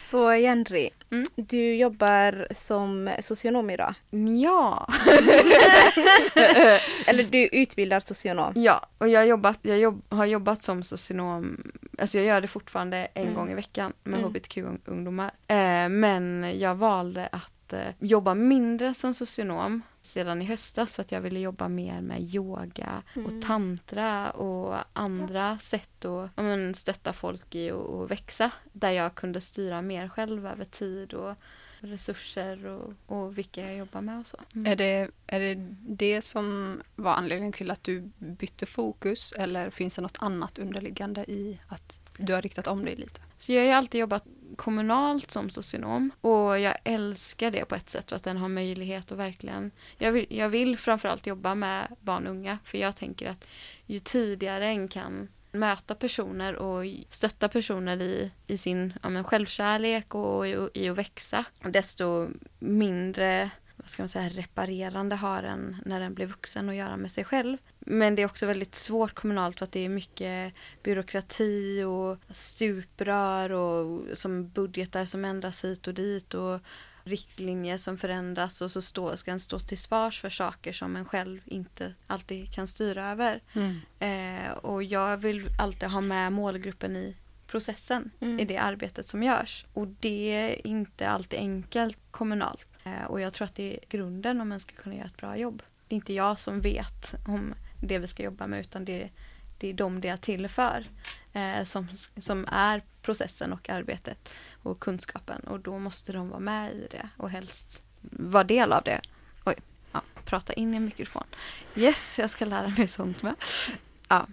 Så 0.09 0.35
Jenry, 0.35 0.91
Mm. 1.13 1.27
du 1.37 1.75
jobbar 1.75 2.47
som 2.55 3.11
socionom 3.21 3.71
idag. 3.71 3.95
Ja. 4.43 4.89
Eller 7.07 7.25
du 7.25 7.49
utbildar 7.53 8.01
socionom. 8.01 8.53
Ja, 8.57 8.87
och 8.99 9.09
jag, 9.09 9.21
har 9.21 9.25
jobbat, 9.27 9.59
jag 9.63 9.79
jobb, 9.79 10.03
har 10.09 10.25
jobbat 10.27 10.63
som 10.63 10.83
socionom, 10.83 11.73
alltså 11.99 12.19
jag 12.19 12.27
gör 12.27 12.41
det 12.41 12.49
fortfarande 12.49 12.97
en 13.15 13.23
Mm. 13.23 13.35
gång 13.35 13.51
i 13.51 13.55
veckan 13.55 13.93
med 14.05 14.19
Mm. 14.21 14.31
hbtq-ungdomar. 14.31 15.31
Eh, 15.47 15.89
men 15.89 16.53
jag 16.59 16.75
valde 16.75 17.27
att 17.33 17.73
eh, 17.73 17.81
jobba 17.99 18.35
mindre 18.35 18.95
som 18.95 19.15
socionom 19.15 19.83
sedan 20.01 20.43
i 20.43 20.45
höstas 20.45 20.95
för 20.95 21.03
att 21.03 21.13
jag 21.13 21.21
ville 21.21 21.41
jobba 21.41 21.69
mer 21.69 22.01
med 22.01 22.21
yoga 22.21 23.03
Mm. 23.17 23.27
och 23.27 23.47
tantra 23.47 24.31
och 24.31 24.77
andra 24.93 25.59
sätt 25.59 26.05
att 26.05 26.31
ja, 26.37 26.43
men, 26.43 26.75
stötta 26.75 27.13
folk 27.13 27.55
i 27.55 27.71
att 27.71 28.11
växa. 28.11 28.51
Där 28.73 28.91
jag 28.91 29.15
kunde 29.15 29.41
styra 29.41 29.83
mer 29.83 30.09
själv 30.09 30.47
över 30.47 30.65
tid 30.65 31.13
och 31.15 31.35
resurser 31.81 32.67
och, 32.67 32.93
och 33.07 33.39
vilka 33.39 33.61
jag 33.61 33.77
jobbar 33.77 34.01
med 34.01 34.21
och 34.21 34.27
så. 34.27 34.37
Mm. 34.55 34.73
Är, 34.73 34.77
det, 34.77 35.11
är 35.27 35.41
det 35.41 35.55
det 35.81 36.23
som 36.23 36.77
var 36.97 37.13
anledningen 37.13 37.53
till 37.53 37.71
att 37.71 37.85
du 37.85 38.11
bytte 38.19 38.67
fokus 38.67 39.33
eller 39.33 39.71
finns 39.71 39.97
det 39.97 40.03
något 40.03 40.19
annat 40.21 40.59
underliggande 40.59 41.31
i 41.31 41.59
att 41.69 42.03
du 42.19 42.33
har 42.33 42.43
riktat 42.43 42.67
om 42.67 42.85
dig 42.85 42.97
lite? 42.97 43.21
Så 43.39 43.53
jag 43.53 43.61
har 43.61 43.67
ju 43.67 43.73
alltid 43.73 44.01
jobbat 44.01 44.25
kommunalt 44.57 45.31
som 45.31 45.51
socionom 45.51 46.11
och 46.21 46.59
jag 46.59 46.77
älskar 46.85 47.51
det 47.51 47.65
på 47.65 47.75
ett 47.75 47.91
sätt 47.91 48.09
för 48.09 48.17
att 48.17 48.25
den 48.25 48.37
har 48.37 48.49
möjlighet 48.49 49.13
att 49.13 49.19
verkligen 49.19 49.71
jag 49.99 50.13
vill, 50.13 50.27
jag 50.29 50.49
vill 50.49 50.79
framförallt 50.79 51.27
jobba 51.27 51.55
med 51.55 51.97
barn 52.01 52.27
och 52.27 52.33
unga 52.33 52.59
för 52.65 52.79
jag 52.79 52.97
tänker 52.97 53.31
att 53.31 53.45
ju 53.87 53.99
tidigare 54.01 54.67
en 54.67 54.89
kan 54.89 55.29
möta 55.53 55.95
personer 55.95 56.57
och 56.57 56.85
stötta 57.09 57.49
personer 57.49 58.03
i, 58.03 58.31
i 58.47 58.59
sin 58.59 58.93
ja, 59.03 59.09
men 59.09 59.25
självkärlek 59.25 60.15
och 60.15 60.49
i, 60.49 60.69
i 60.75 60.89
att 60.89 60.99
växa 60.99 61.45
desto 61.63 62.29
mindre 62.59 63.51
vad 63.81 63.89
ska 63.89 64.03
man 64.03 64.09
säga, 64.09 64.29
reparerande 64.29 65.17
har 65.17 65.43
en 65.43 65.77
när 65.85 66.01
den 66.01 66.15
blir 66.15 66.27
vuxen 66.27 66.69
och 66.69 66.75
göra 66.75 66.97
med 66.97 67.13
sig 67.13 67.25
själv. 67.25 67.59
Men 67.79 68.15
det 68.15 68.23
är 68.23 68.27
också 68.27 68.47
väldigt 68.47 68.75
svårt 68.75 69.15
kommunalt 69.15 69.59
för 69.59 69.65
att 69.65 69.73
det 69.73 69.85
är 69.85 69.89
mycket 69.89 70.55
byråkrati 70.83 71.83
och 71.83 72.35
stuprör 72.35 73.53
och 73.53 74.03
som 74.19 74.49
budgetar 74.49 75.05
som 75.05 75.25
ändras 75.25 75.65
hit 75.65 75.87
och 75.87 75.95
dit 75.95 76.35
och 76.35 76.61
riktlinjer 77.05 77.79
som 77.79 77.99
förändras 77.99 78.61
och 78.61 78.73
så 78.73 78.83
stå, 78.83 79.17
ska 79.17 79.31
en 79.31 79.41
stå 79.41 79.59
till 79.59 79.79
svars 79.79 80.21
för 80.21 80.31
saker 80.31 80.73
som 80.73 80.97
en 80.97 81.05
själv 81.05 81.41
inte 81.45 81.95
alltid 82.07 82.55
kan 82.55 82.67
styra 82.67 83.11
över. 83.11 83.41
Eh, 83.99 84.51
och 84.53 84.83
jag 84.83 85.17
vill 85.17 85.49
alltid 85.59 85.89
ha 85.89 86.01
med 86.01 86.33
målgruppen 86.33 86.97
i 86.97 87.17
processen 87.47 88.11
Mm. 88.21 88.39
i 88.41 88.45
det 88.45 88.57
arbetet 88.57 89.09
som 89.09 89.23
görs. 89.23 89.67
Och 89.75 89.87
det 89.89 90.35
är 90.35 90.67
inte 90.67 91.09
alltid 91.09 91.39
enkelt 91.39 91.99
kommunalt. 92.11 92.67
Eh, 92.85 93.05
och 93.05 93.21
jag 93.21 93.33
tror 93.33 93.45
att 93.45 93.55
det 93.55 93.73
är 93.75 93.79
grunden 93.89 94.41
om 94.41 94.49
man 94.49 94.61
ska 94.61 94.75
kunna 94.75 94.95
göra 94.95 95.07
ett 95.07 95.17
bra 95.17 95.37
jobb. 95.37 95.63
Det 95.89 95.95
är 95.95 95.97
inte 95.97 96.13
jag 96.13 96.39
som 96.39 96.61
vet 96.61 97.15
om 97.27 97.55
det 97.83 97.99
vi 97.99 98.09
ska 98.09 98.23
jobba 98.23 98.47
med 98.47 98.61
utan 98.61 98.85
det, 98.85 99.11
det 99.59 99.69
är 99.69 99.75
de 99.75 100.01
det 100.01 100.09
är 100.09 100.17
till 100.17 100.49
för. 100.49 100.87
Eh, 101.33 101.65
som, 101.65 101.89
som 102.17 102.47
är 102.49 102.83
processen 103.03 103.53
och 103.53 103.71
arbetet 103.71 104.29
och 104.63 104.81
kunskapen. 104.81 105.41
Och 105.41 105.61
då 105.61 105.79
måste 105.79 106.13
de 106.13 106.29
vara 106.29 106.41
med 106.41 106.73
i 106.73 106.89
det 106.91 107.09
och 107.17 107.31
helst 107.31 107.83
vara 108.01 108.45
del 108.45 108.73
av 108.73 108.83
det. 108.83 109.01
Oj, 109.45 109.55
ja, 109.93 110.03
prata 110.25 110.53
in 110.53 110.75
i 110.75 110.77
en 110.77 110.85
mikrofon. 110.85 111.27
Yes, 111.77 112.19
jag 112.19 112.31
ska 112.31 112.45
lära 112.45 112.69
mig 112.69 112.89
sånt 112.89 113.23
med. 113.23 113.35
Ja, 114.09 114.27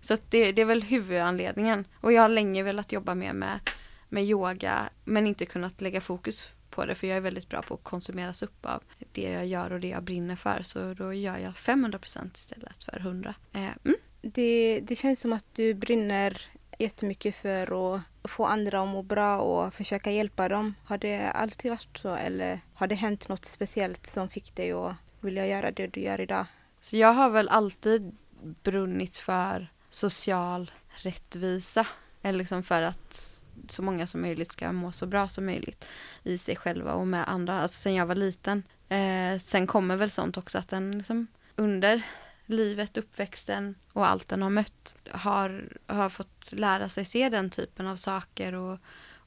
så 0.00 0.14
att 0.14 0.30
det, 0.30 0.52
det 0.52 0.62
är 0.62 0.66
väl 0.66 0.82
huvudanledningen. 0.82 1.84
Och 2.00 2.12
jag 2.12 2.22
har 2.22 2.28
länge 2.28 2.62
velat 2.62 2.92
jobba 2.92 3.14
mer 3.14 3.32
med, 3.32 3.60
med 4.08 4.24
yoga 4.24 4.88
men 5.04 5.26
inte 5.26 5.46
kunnat 5.46 5.80
lägga 5.80 6.00
fokus 6.00 6.48
på 6.70 6.86
det 6.86 6.94
för 6.94 7.06
jag 7.06 7.16
är 7.16 7.20
väldigt 7.20 7.48
bra 7.48 7.62
på 7.62 7.74
att 7.74 7.84
konsumeras 7.84 8.42
upp 8.42 8.66
av 8.66 8.82
det 9.12 9.30
jag 9.30 9.46
gör 9.46 9.72
och 9.72 9.80
det 9.80 9.88
jag 9.88 10.02
brinner 10.02 10.36
för. 10.36 10.62
Så 10.62 10.94
då 10.94 11.12
gör 11.14 11.38
jag 11.38 11.52
500% 11.52 12.30
istället 12.34 12.84
för 12.84 12.98
100. 13.00 13.34
Eh, 13.52 13.60
mm. 13.60 13.96
Det, 14.20 14.80
det 14.82 14.96
känns 14.96 15.20
som 15.20 15.32
att 15.32 15.44
du 15.52 15.74
brinner 15.74 16.42
jättemycket 16.78 17.34
för 17.34 17.94
att 17.94 18.30
få 18.30 18.46
andra 18.46 18.82
att 18.82 18.88
må 18.88 19.02
bra 19.02 19.38
och 19.38 19.74
försöka 19.74 20.10
hjälpa 20.10 20.48
dem. 20.48 20.74
Har 20.84 20.98
det 20.98 21.30
alltid 21.30 21.70
varit 21.70 21.98
så 21.98 22.14
eller 22.14 22.60
har 22.74 22.86
det 22.86 22.94
hänt 22.94 23.28
något 23.28 23.44
speciellt 23.44 24.06
som 24.06 24.28
fick 24.28 24.56
dig 24.56 24.72
att 24.72 24.94
vilja 25.20 25.46
göra 25.46 25.70
det 25.70 25.86
du 25.86 26.00
gör 26.00 26.20
idag? 26.20 26.46
Så 26.80 26.96
jag 26.96 27.12
har 27.12 27.30
väl 27.30 27.48
alltid 27.48 28.16
brunnit 28.62 29.16
för 29.18 29.68
social 29.90 30.70
rättvisa. 30.88 31.86
Eller 32.22 32.38
liksom 32.38 32.62
för 32.62 32.82
att 32.82 33.40
så 33.68 33.82
många 33.82 34.06
som 34.06 34.22
möjligt 34.22 34.52
ska 34.52 34.72
må 34.72 34.92
så 34.92 35.06
bra 35.06 35.28
som 35.28 35.46
möjligt 35.46 35.84
i 36.22 36.38
sig 36.38 36.56
själva 36.56 36.92
och 36.92 37.06
med 37.06 37.28
andra. 37.28 37.60
Alltså 37.60 37.80
sen 37.80 37.94
jag 37.94 38.06
var 38.06 38.14
liten. 38.14 38.62
Eh, 38.88 39.38
sen 39.40 39.66
kommer 39.66 39.96
väl 39.96 40.10
sånt 40.10 40.36
också 40.36 40.58
att 40.58 40.68
den 40.68 40.98
liksom 40.98 41.26
under 41.56 42.02
livet, 42.46 42.96
uppväxten 42.96 43.74
och 43.92 44.06
allt 44.06 44.28
den 44.28 44.42
har 44.42 44.50
mött 44.50 44.94
har, 45.10 45.68
har 45.86 46.10
fått 46.10 46.52
lära 46.52 46.88
sig 46.88 47.04
se 47.04 47.28
den 47.28 47.50
typen 47.50 47.86
av 47.86 47.96
saker 47.96 48.52
och, 48.54 48.78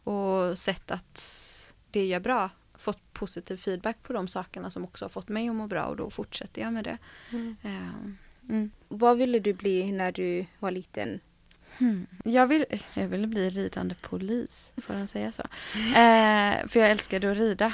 och 0.03 0.57
sett 0.57 0.91
att 0.91 1.25
det 1.91 2.05
gör 2.05 2.19
bra. 2.19 2.49
Fått 2.77 3.13
positiv 3.13 3.57
feedback 3.57 3.97
på 4.03 4.13
de 4.13 4.27
sakerna 4.27 4.71
som 4.71 4.83
också 4.83 5.05
har 5.05 5.09
fått 5.09 5.29
mig 5.29 5.49
att 5.49 5.55
må 5.55 5.67
bra 5.67 5.85
och 5.85 5.95
då 5.95 6.09
fortsätter 6.09 6.61
jag 6.61 6.73
med 6.73 6.83
det. 6.83 6.97
Eh, 7.63 7.89
mm. 8.49 8.71
Vad 8.88 9.17
ville 9.17 9.39
du 9.39 9.53
bli 9.53 9.91
när 9.91 10.11
du 10.11 10.45
var 10.59 10.71
liten? 10.71 11.19
Hmm. 11.77 12.07
Jag, 12.23 12.47
vill, 12.47 12.65
jag 12.93 13.07
ville 13.07 13.27
bli 13.27 13.49
ridande 13.49 13.95
polis, 14.01 14.71
får 14.85 14.93
man 14.93 15.07
säga 15.07 15.31
så? 15.31 15.41
Eh, 15.77 16.67
för 16.67 16.79
jag 16.79 16.91
älskade 16.91 17.31
att 17.31 17.38
rida 17.38 17.73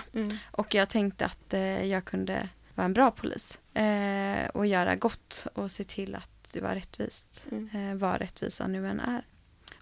och 0.52 0.74
jag 0.74 0.90
tänkte 0.90 1.26
att 1.26 1.54
eh, 1.54 1.86
jag 1.86 2.06
kunde 2.06 2.50
vara 2.76 2.86
en 2.86 2.94
bra 2.94 3.12
polis 3.12 3.58
eh, 3.76 4.48
och 4.54 4.66
göra 4.66 4.96
gott 4.96 5.48
och 5.54 5.72
se 5.72 5.84
till 5.84 6.16
att 6.16 6.30
det 6.52 6.62
var 6.62 6.76
rättvist, 6.76 7.42
Mm. 7.52 7.70
eh, 7.92 7.96
vad 7.96 8.20
rättvisa 8.22 8.68
nu 8.68 8.88
än 8.90 9.00
är. 9.00 9.26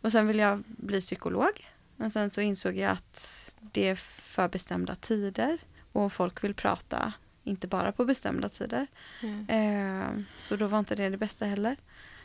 Och 0.02 0.12
sen 0.12 0.28
ville 0.28 0.44
jag 0.44 0.64
bli 0.68 1.02
psykolog, 1.02 1.68
men 1.96 2.12
sen 2.12 2.30
så 2.30 2.42
insåg 2.42 2.78
jag 2.78 2.92
att 2.92 3.52
det 3.62 3.88
är 3.90 3.96
för 3.96 4.48
bestämda 4.48 4.96
tider 4.96 5.58
och 5.92 6.14
folk 6.14 6.44
vill 6.44 6.54
prata 6.54 7.14
inte 7.44 7.68
bara 7.68 7.92
på 7.92 8.06
bestämda 8.06 8.50
tider. 8.50 8.88
Mm. 9.22 9.50
Eh, 9.50 10.24
så 10.44 10.56
då 10.56 10.68
var 10.68 10.80
inte 10.80 10.96
det 10.96 11.10
det 11.10 11.18
bästa 11.18 11.46
heller. 11.46 11.78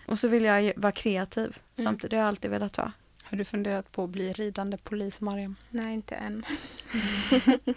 Och 0.07 0.19
så 0.19 0.29
vill 0.29 0.45
jag 0.45 0.73
vara 0.77 0.93
kreativ. 0.93 1.59
Mm. 1.77 1.87
Samtidigt 1.87 2.13
har 2.13 2.19
jag 2.19 2.29
alltid 2.29 2.51
velat 2.51 2.79
vara. 2.79 2.93
Har 3.25 3.37
du 3.39 3.45
funderat 3.45 3.93
på 3.93 4.05
att 4.05 4.11
bli 4.11 4.33
ridande 4.33 4.77
polis, 4.77 5.21
Mariam? 5.21 5.57
Nej, 5.71 5.95
inte 5.95 6.15
än. 6.15 6.45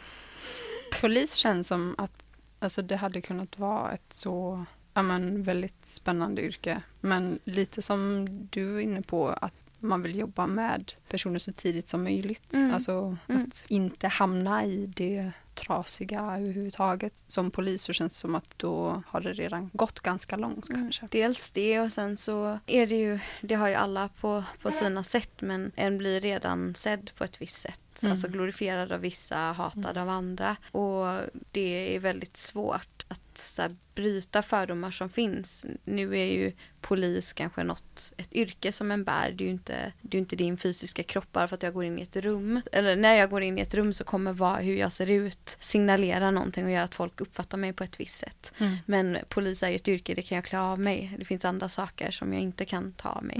Polis 1.01 1.33
känns 1.35 1.67
som 1.67 1.95
att 1.97 2.23
alltså, 2.61 2.81
det 2.81 2.95
hade 2.95 3.21
kunnat 3.21 3.59
vara 3.59 3.91
ett 3.91 4.13
så 4.13 4.65
ja, 4.93 5.01
men, 5.01 5.43
väldigt 5.43 5.85
spännande 5.85 6.41
yrke. 6.41 6.81
Men 6.99 7.39
lite 7.43 7.81
som 7.81 8.27
du 8.51 8.75
är 8.75 8.79
inne 8.79 9.01
på, 9.01 9.27
att 9.29 9.53
man 9.79 10.01
vill 10.01 10.15
jobba 10.15 10.47
med 10.47 10.93
personer 11.09 11.39
så 11.39 11.51
tidigt 11.51 11.87
som 11.87 12.03
möjligt. 12.03 12.53
Mm. 12.53 12.73
Alltså 12.73 13.17
Mm. 13.27 13.41
att 13.43 13.65
inte 13.67 14.07
hamna 14.07 14.65
i 14.65 14.85
det 14.95 15.31
trasiga 15.55 16.19
överhuvudtaget. 16.21 17.23
Som 17.27 17.51
polis 17.51 17.83
så 17.83 17.93
känns 17.93 18.13
det 18.13 18.19
som 18.19 18.35
att 18.35 18.57
då 18.57 19.03
har 19.07 19.21
det 19.21 19.33
redan 19.33 19.69
gått 19.73 19.99
ganska 19.99 20.35
långt 20.35 20.69
Mm. 20.69 20.81
kanske. 20.81 21.07
Dels 21.11 21.51
det 21.51 21.79
och 21.79 21.93
sen 21.93 22.17
så 22.17 22.59
är 22.65 22.87
det 22.87 22.95
ju, 22.99 23.19
det 23.41 23.55
har 23.55 23.67
ju 23.67 23.75
alla 23.75 24.09
på, 24.21 24.43
på 24.61 24.71
sina 24.71 25.03
sätt 25.03 25.41
men 25.41 25.71
en 25.75 25.97
blir 25.97 26.21
redan 26.21 26.75
sedd 26.75 27.11
på 27.17 27.23
ett 27.23 27.41
visst 27.41 27.57
sätt. 27.61 27.79
Mm. 28.01 28.11
Alltså 28.11 28.27
glorifierad 28.27 28.91
av 28.91 28.99
vissa, 28.99 29.37
hatad 29.37 29.97
av 29.97 30.09
andra. 30.09 30.55
Och 30.71 31.05
det 31.51 31.95
är 31.95 31.99
väldigt 31.99 32.37
svårt 32.37 33.05
att 33.07 33.37
så 33.37 33.61
här, 33.61 33.75
bryta 33.95 34.43
fördomar 34.43 34.91
som 34.91 35.09
finns. 35.09 35.65
Nu 35.83 36.17
är 36.17 36.25
ju 36.25 36.51
polis 36.81 37.33
kanske 37.33 37.63
något, 37.63 38.13
ett 38.17 38.33
yrke 38.33 38.71
som 38.71 38.91
en 38.91 39.03
bär. 39.03 39.31
Det 39.31 39.43
är 39.43 39.45
ju 39.45 39.51
inte, 39.51 39.93
det 40.01 40.17
är 40.17 40.19
inte 40.19 40.35
din 40.35 40.57
fysiska 40.57 41.03
kropp 41.03 41.31
bara 41.31 41.47
för 41.47 41.55
att 41.55 41.63
jag 41.63 41.73
går 41.73 41.83
in 41.83 41.99
i 41.99 42.01
ett 42.01 42.15
rum. 42.15 42.61
Eller 42.71 42.95
när 42.95 43.13
jag 43.13 43.29
går 43.29 43.41
in 43.41 43.57
i 43.57 43.61
ett 43.61 43.73
rum 43.73 43.93
så 43.93 44.03
kommer 44.03 44.33
vad, 44.33 44.57
hur 44.57 44.75
jag 44.75 44.91
ser 44.91 45.09
ut 45.09 45.57
signalera 45.59 46.31
någonting 46.31 46.65
och 46.65 46.71
göra 46.71 46.83
att 46.83 46.95
folk 46.95 47.21
uppfattar 47.21 47.57
mig 47.57 47.73
på 47.73 47.83
ett 47.83 47.99
visst 47.99 48.19
sätt. 48.19 48.53
Mm. 48.57 48.77
Men 48.85 49.17
polis 49.29 49.63
är 49.63 49.69
ju 49.69 49.75
ett 49.75 49.87
yrke, 49.87 50.13
det 50.13 50.21
kan 50.21 50.35
jag 50.35 50.45
klä 50.45 50.59
av 50.59 50.79
mig. 50.79 51.15
Det 51.19 51.25
finns 51.25 51.45
andra 51.45 51.69
saker 51.69 52.11
som 52.11 52.33
jag 52.33 52.41
inte 52.41 52.65
kan 52.65 52.93
ta 52.93 53.09
av 53.09 53.23
mig. 53.23 53.37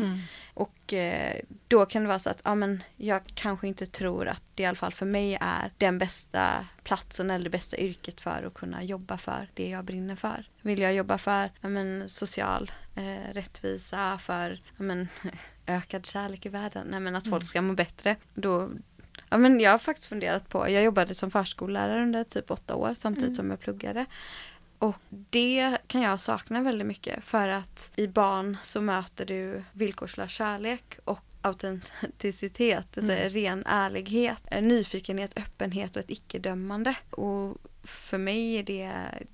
Mm. 0.61 0.67
Och 0.67 0.93
eh, 0.93 1.39
då 1.67 1.85
kan 1.85 2.01
det 2.01 2.07
vara 2.07 2.19
så 2.19 2.29
att 2.29 2.41
ja, 2.43 2.55
men 2.55 2.83
jag 2.97 3.21
kanske 3.35 3.67
inte 3.67 3.85
tror 3.85 4.27
att 4.27 4.43
det 4.55 4.63
i 4.63 4.65
alla 4.65 4.75
fall 4.75 4.93
för 4.93 5.05
mig 5.05 5.37
är 5.41 5.71
den 5.77 5.97
bästa 5.97 6.67
platsen 6.83 7.31
eller 7.31 7.43
det 7.43 7.49
bästa 7.49 7.77
yrket 7.77 8.21
för 8.21 8.43
att 8.47 8.53
kunna 8.53 8.83
jobba 8.83 9.17
för 9.17 9.49
det 9.53 9.69
jag 9.69 9.85
brinner 9.85 10.15
för. 10.15 10.49
Vill 10.61 10.79
jag 10.79 10.93
jobba 10.93 11.17
för 11.17 11.51
ja, 11.61 11.69
men, 11.69 12.09
social 12.09 12.71
eh, 12.95 13.33
rättvisa, 13.33 14.19
för 14.23 14.61
ja, 14.77 14.83
men, 14.83 15.07
ökad 15.65 16.05
kärlek 16.05 16.45
i 16.45 16.49
världen, 16.49 16.87
Nej, 16.89 16.99
men 16.99 17.15
att 17.15 17.27
folk 17.29 17.45
ska 17.45 17.61
må 17.61 17.73
bättre, 17.73 18.15
då 18.33 18.69
Ja, 19.29 19.37
men 19.37 19.59
jag 19.59 19.71
har 19.71 19.77
faktiskt 19.77 20.09
funderat 20.09 20.49
på, 20.49 20.69
jag 20.69 20.83
jobbade 20.83 21.15
som 21.15 21.31
förskollärare 21.31 22.03
under 22.03 22.23
typ 22.23 22.51
åtta 22.51 22.75
år 22.75 22.95
samtidigt 22.97 23.27
Mm. 23.27 23.35
som 23.35 23.49
jag 23.49 23.59
pluggade. 23.59 24.05
Och 24.81 24.95
det 25.09 25.77
kan 25.88 26.01
jag 26.01 26.19
sakna 26.19 26.61
väldigt 26.61 26.88
mycket 26.88 27.23
för 27.23 27.47
att 27.47 27.91
i 27.95 28.07
barn 28.07 28.57
så 28.63 28.81
möter 28.81 29.25
du 29.25 29.63
villkorslös 29.71 30.31
kärlek 30.31 31.00
och 31.05 31.19
autenticitet, 31.41 32.97
alltså 32.97 33.13
Mm. 33.13 33.29
ren 33.29 33.63
ärlighet, 33.65 34.61
nyfikenhet, 34.61 35.39
öppenhet 35.39 35.95
och 35.95 36.00
ett 36.01 36.09
icke-dömande. 36.11 36.95
Och 37.09 37.57
för 37.83 38.17
mig 38.17 38.55
är 38.55 38.63
det, 38.63 38.91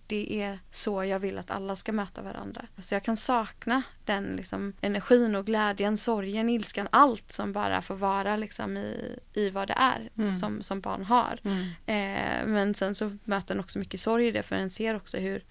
det 0.08 0.42
är 0.42 0.60
så 0.72 1.04
jag 1.04 1.20
vill 1.20 1.38
att 1.38 1.52
alla 1.52 1.76
ska 1.76 1.92
möta 1.92 2.22
varandra. 2.22 2.66
Så 2.78 2.96
jag 2.96 3.04
kan 3.04 3.18
sakna 3.18 3.84
den 4.06 4.24
liksom, 4.24 4.74
energin 4.82 5.36
och 5.36 5.46
glädjen, 5.46 5.98
sorgen, 5.98 6.50
ilskan, 6.50 6.88
allt 6.92 7.32
som 7.32 7.54
bara 7.54 7.82
får 7.82 7.96
vara 7.96 8.36
liksom, 8.38 8.78
i, 8.78 9.20
i 9.34 9.50
vad 9.50 9.68
det 9.68 9.74
är 9.78 10.10
Mm. 10.18 10.34
som, 10.34 10.64
som 10.64 10.82
barn 10.82 11.04
har. 11.04 11.40
Mm. 11.44 11.62
Eh, 11.86 12.48
men 12.48 12.74
sen 12.76 12.96
så 12.96 13.18
möter 13.24 13.54
en 13.54 13.60
också 13.60 13.80
mycket 13.80 14.02
sorg 14.02 14.28
i 14.28 14.32
det 14.32 14.44
för 14.44 14.56
en 14.56 14.70
ser 14.70 14.96
också 14.96 15.18
hur, 15.18 15.44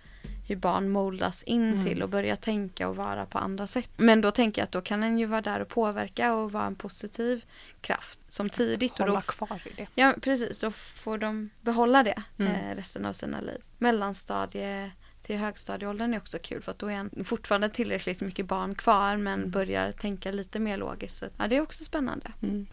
hur 0.46 0.56
barn 0.56 0.88
moldas 0.88 1.42
in 1.42 1.72
Mm. 1.72 1.84
till 1.84 2.02
och 2.02 2.08
börjar 2.08 2.36
tänka 2.36 2.88
och 2.88 2.96
vara 2.96 3.26
på 3.26 3.38
andra 3.38 3.66
sätt. 3.66 3.90
Men 3.96 4.20
då 4.20 4.30
tänker 4.30 4.60
jag 4.62 4.64
att 4.64 4.72
då 4.72 4.80
kan 4.80 5.02
en 5.02 5.18
ju 5.18 5.26
vara 5.26 5.40
där 5.40 5.60
och 5.60 5.68
påverka 5.68 6.34
och 6.34 6.52
vara 6.52 6.64
en 6.66 6.76
positiv 6.76 7.44
kraft 7.80 8.18
som 8.28 8.50
tidigt. 8.50 8.92
Och 8.92 8.98
Hålla 8.98 9.12
då, 9.14 9.20
kvar 9.20 9.62
i 9.66 9.72
det. 9.76 9.86
ja 9.94 10.14
precis, 10.20 10.58
då 10.58 10.70
får 10.70 11.18
de 11.18 11.50
behålla 11.60 12.02
det 12.02 12.22
Mm. 12.38 12.52
eh, 12.54 12.74
resten 12.76 13.06
av 13.06 13.12
sina 13.12 13.40
liv. 13.40 13.60
Mellanstadie 13.78 14.90
till 15.22 15.36
högstadieåldern 15.36 16.14
är 16.14 16.18
också 16.18 16.38
kul 16.42 16.62
för 16.62 16.70
att 16.72 16.78
då 16.78 16.86
är 16.86 16.92
en 16.94 17.24
fortfarande 17.24 17.68
tillräckligt 17.68 18.20
mycket 18.20 18.46
barn 18.46 18.74
kvar 18.74 19.16
men 19.16 19.38
Mm. 19.38 19.50
börjar 19.50 19.92
tänka 19.92 20.32
lite 20.32 20.58
mer 20.58 20.76
logiskt. 20.76 21.18
Så, 21.18 21.26
ja, 21.38 21.46
det 21.48 21.56
är 21.56 21.60
också 21.60 21.84
spännande. 21.84 22.32
Mm. 22.42 22.66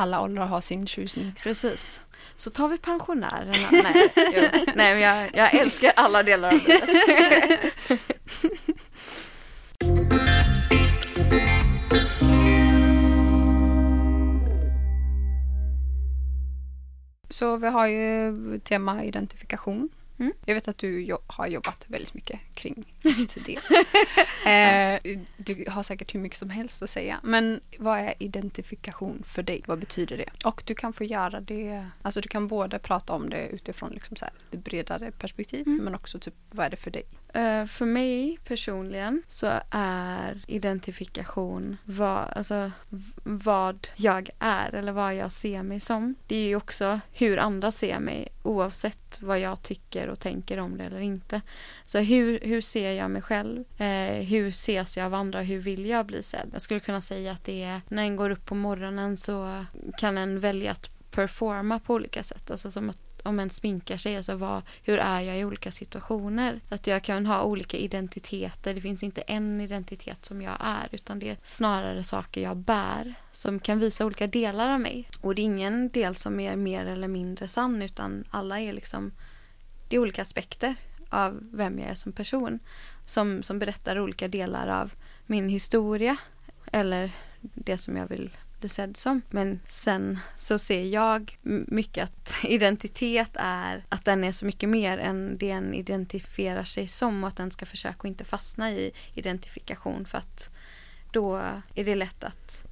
Alla 0.00 0.22
åldrar 0.22 0.46
har 0.46 0.60
sin 0.60 0.86
tjusning. 0.86 1.34
Precis. 1.42 2.00
Så 2.36 2.50
tar 2.50 2.68
vi 2.68 2.78
pensionärerna. 2.78 3.52
Nej, 3.82 4.12
jo. 4.16 4.42
Nej 4.74 5.00
jag, 5.00 5.30
jag 5.34 5.54
älskar 5.54 5.92
alla 5.96 6.22
delar 6.22 6.48
av 6.48 6.54
livet. 6.54 7.74
Så 17.28 17.56
vi 17.56 17.68
har 17.68 17.86
ju 17.86 18.32
tema 18.58 19.04
identifikation. 19.04 19.88
Mm. 20.18 20.32
Jag 20.46 20.54
vet 20.54 20.68
att 20.68 20.78
du 20.78 21.00
jo- 21.02 21.18
har 21.26 21.46
jobbat 21.46 21.84
väldigt 21.86 22.14
mycket 22.14 22.40
kring 22.54 22.84
just 23.02 23.36
det. 23.46 23.56
eh, 24.50 25.18
du 25.36 25.64
har 25.68 25.82
säkert 25.82 26.14
hur 26.14 26.20
mycket 26.20 26.38
som 26.38 26.50
helst 26.50 26.82
att 26.82 26.90
säga. 26.90 27.20
Men 27.22 27.60
vad 27.78 27.98
är 27.98 28.14
identifikation 28.18 29.22
för 29.26 29.42
dig? 29.42 29.62
Vad 29.66 29.78
betyder 29.78 30.16
det? 30.16 30.30
Och 30.44 30.62
du 30.66 30.74
kan 30.74 30.92
få 30.92 31.04
göra 31.04 31.40
det, 31.40 31.86
alltså 32.02 32.20
du 32.20 32.28
kan 32.28 32.46
både 32.48 32.78
prata 32.78 33.12
om 33.12 33.30
det 33.30 33.46
utifrån 33.48 33.90
liksom 33.90 34.16
så 34.16 34.24
här, 34.24 34.34
det 34.50 34.56
bredare 34.58 35.10
perspektiv 35.10 35.66
Mm. 35.66 35.84
men 35.84 35.94
också 35.94 36.18
typ 36.18 36.34
vad 36.50 36.66
är 36.66 36.70
det 36.70 36.76
för 36.76 36.90
dig? 36.90 37.02
Eh, 37.34 37.66
för 37.66 37.84
mig 37.84 38.38
personligen 38.44 39.22
så 39.28 39.60
är 39.70 40.44
identifikation 40.46 41.76
vad, 41.84 42.24
alltså, 42.32 42.70
vad 43.22 43.88
jag 43.96 44.30
är 44.38 44.74
eller 44.74 44.92
vad 44.92 45.14
jag 45.14 45.32
ser 45.32 45.62
mig 45.62 45.80
som. 45.80 46.14
Det 46.26 46.36
är 46.36 46.48
ju 46.48 46.56
också 46.56 47.00
hur 47.12 47.38
andra 47.38 47.72
ser 47.72 47.98
mig 47.98 48.28
oavsett 48.42 49.18
vad 49.20 49.40
jag 49.40 49.62
tycker 49.62 50.08
och 50.08 50.20
tänker 50.20 50.58
om 50.58 50.78
det 50.78 50.84
eller 50.84 51.00
inte. 51.00 51.40
Så 51.86 51.98
hur, 51.98 52.40
hur 52.40 52.60
ser 52.60 52.92
jag 52.92 53.10
mig 53.10 53.22
själv? 53.22 53.64
Eh, 53.78 54.24
hur 54.24 54.48
ses 54.48 54.96
jag 54.96 55.06
av 55.06 55.14
andra? 55.14 55.40
Hur 55.40 55.58
vill 55.58 55.86
jag 55.86 56.06
bli 56.06 56.22
sedd? 56.22 56.50
Jag 56.52 56.62
skulle 56.62 56.80
kunna 56.80 57.02
säga 57.02 57.32
att 57.32 57.44
det 57.44 57.62
är 57.62 57.80
när 57.88 58.02
en 58.02 58.16
går 58.16 58.30
upp 58.30 58.46
på 58.46 58.54
morgonen 58.54 59.16
så 59.16 59.64
kan 59.98 60.18
en 60.18 60.40
välja 60.40 60.72
att 60.72 61.10
performa 61.10 61.78
på 61.78 61.94
olika 61.94 62.22
sätt. 62.22 62.50
Alltså 62.50 62.70
som 62.70 62.90
att 62.90 63.07
om 63.28 63.40
en 63.40 63.50
sminkar 63.50 63.96
sig, 63.96 64.16
alltså 64.16 64.34
vad, 64.34 64.62
hur 64.82 64.98
är 64.98 65.20
jag 65.20 65.38
i 65.38 65.44
olika 65.44 65.72
situationer? 65.72 66.60
Att 66.68 66.86
jag 66.86 67.02
kan 67.02 67.26
ha 67.26 67.42
olika 67.42 67.76
identiteter. 67.76 68.74
Det 68.74 68.80
finns 68.80 69.02
inte 69.02 69.20
en 69.20 69.60
identitet 69.60 70.24
som 70.24 70.42
jag 70.42 70.56
är 70.60 70.88
utan 70.92 71.18
det 71.18 71.30
är 71.30 71.36
snarare 71.42 72.04
saker 72.04 72.40
jag 72.40 72.56
bär 72.56 73.14
som 73.32 73.60
kan 73.60 73.78
visa 73.78 74.06
olika 74.06 74.26
delar 74.26 74.70
av 74.70 74.80
mig. 74.80 75.08
Och 75.20 75.34
det 75.34 75.42
är 75.42 75.44
ingen 75.44 75.88
del 75.88 76.16
som 76.16 76.40
är 76.40 76.56
mer 76.56 76.86
eller 76.86 77.08
mindre 77.08 77.48
sann 77.48 77.82
utan 77.82 78.24
alla 78.30 78.60
är 78.60 78.72
liksom 78.72 79.12
det 79.88 79.96
är 79.96 80.00
olika 80.00 80.22
aspekter 80.22 80.74
av 81.10 81.40
vem 81.52 81.78
jag 81.78 81.88
är 81.88 81.94
som 81.94 82.12
person 82.12 82.58
som, 83.06 83.42
som 83.42 83.58
berättar 83.58 83.98
olika 83.98 84.28
delar 84.28 84.68
av 84.68 84.92
min 85.26 85.48
historia 85.48 86.16
eller 86.72 87.12
det 87.40 87.78
som 87.78 87.96
jag 87.96 88.08
vill 88.08 88.30
det 88.60 88.68
sedd 88.68 88.96
som. 88.96 89.22
Men 89.30 89.60
sen 89.68 90.18
så 90.36 90.58
ser 90.58 90.84
jag 90.84 91.38
mycket 91.66 92.04
att 92.04 92.34
identitet 92.44 93.30
är 93.34 93.84
att 93.88 94.04
den 94.04 94.24
är 94.24 94.32
så 94.32 94.46
mycket 94.46 94.68
mer 94.68 94.98
än 94.98 95.38
det 95.38 95.50
en 95.50 95.74
identifierar 95.74 96.64
sig 96.64 96.88
som 96.88 97.24
och 97.24 97.28
att 97.28 97.36
den 97.36 97.50
ska 97.50 97.66
försöka 97.66 97.98
att 97.98 98.04
inte 98.04 98.24
fastna 98.24 98.70
i 98.70 98.90
identifikation 99.14 100.04
för 100.04 100.18
att 100.18 100.50
då 101.12 101.36
är 101.74 101.84
det 101.84 101.94
lätt 101.94 102.24
att 102.24 102.66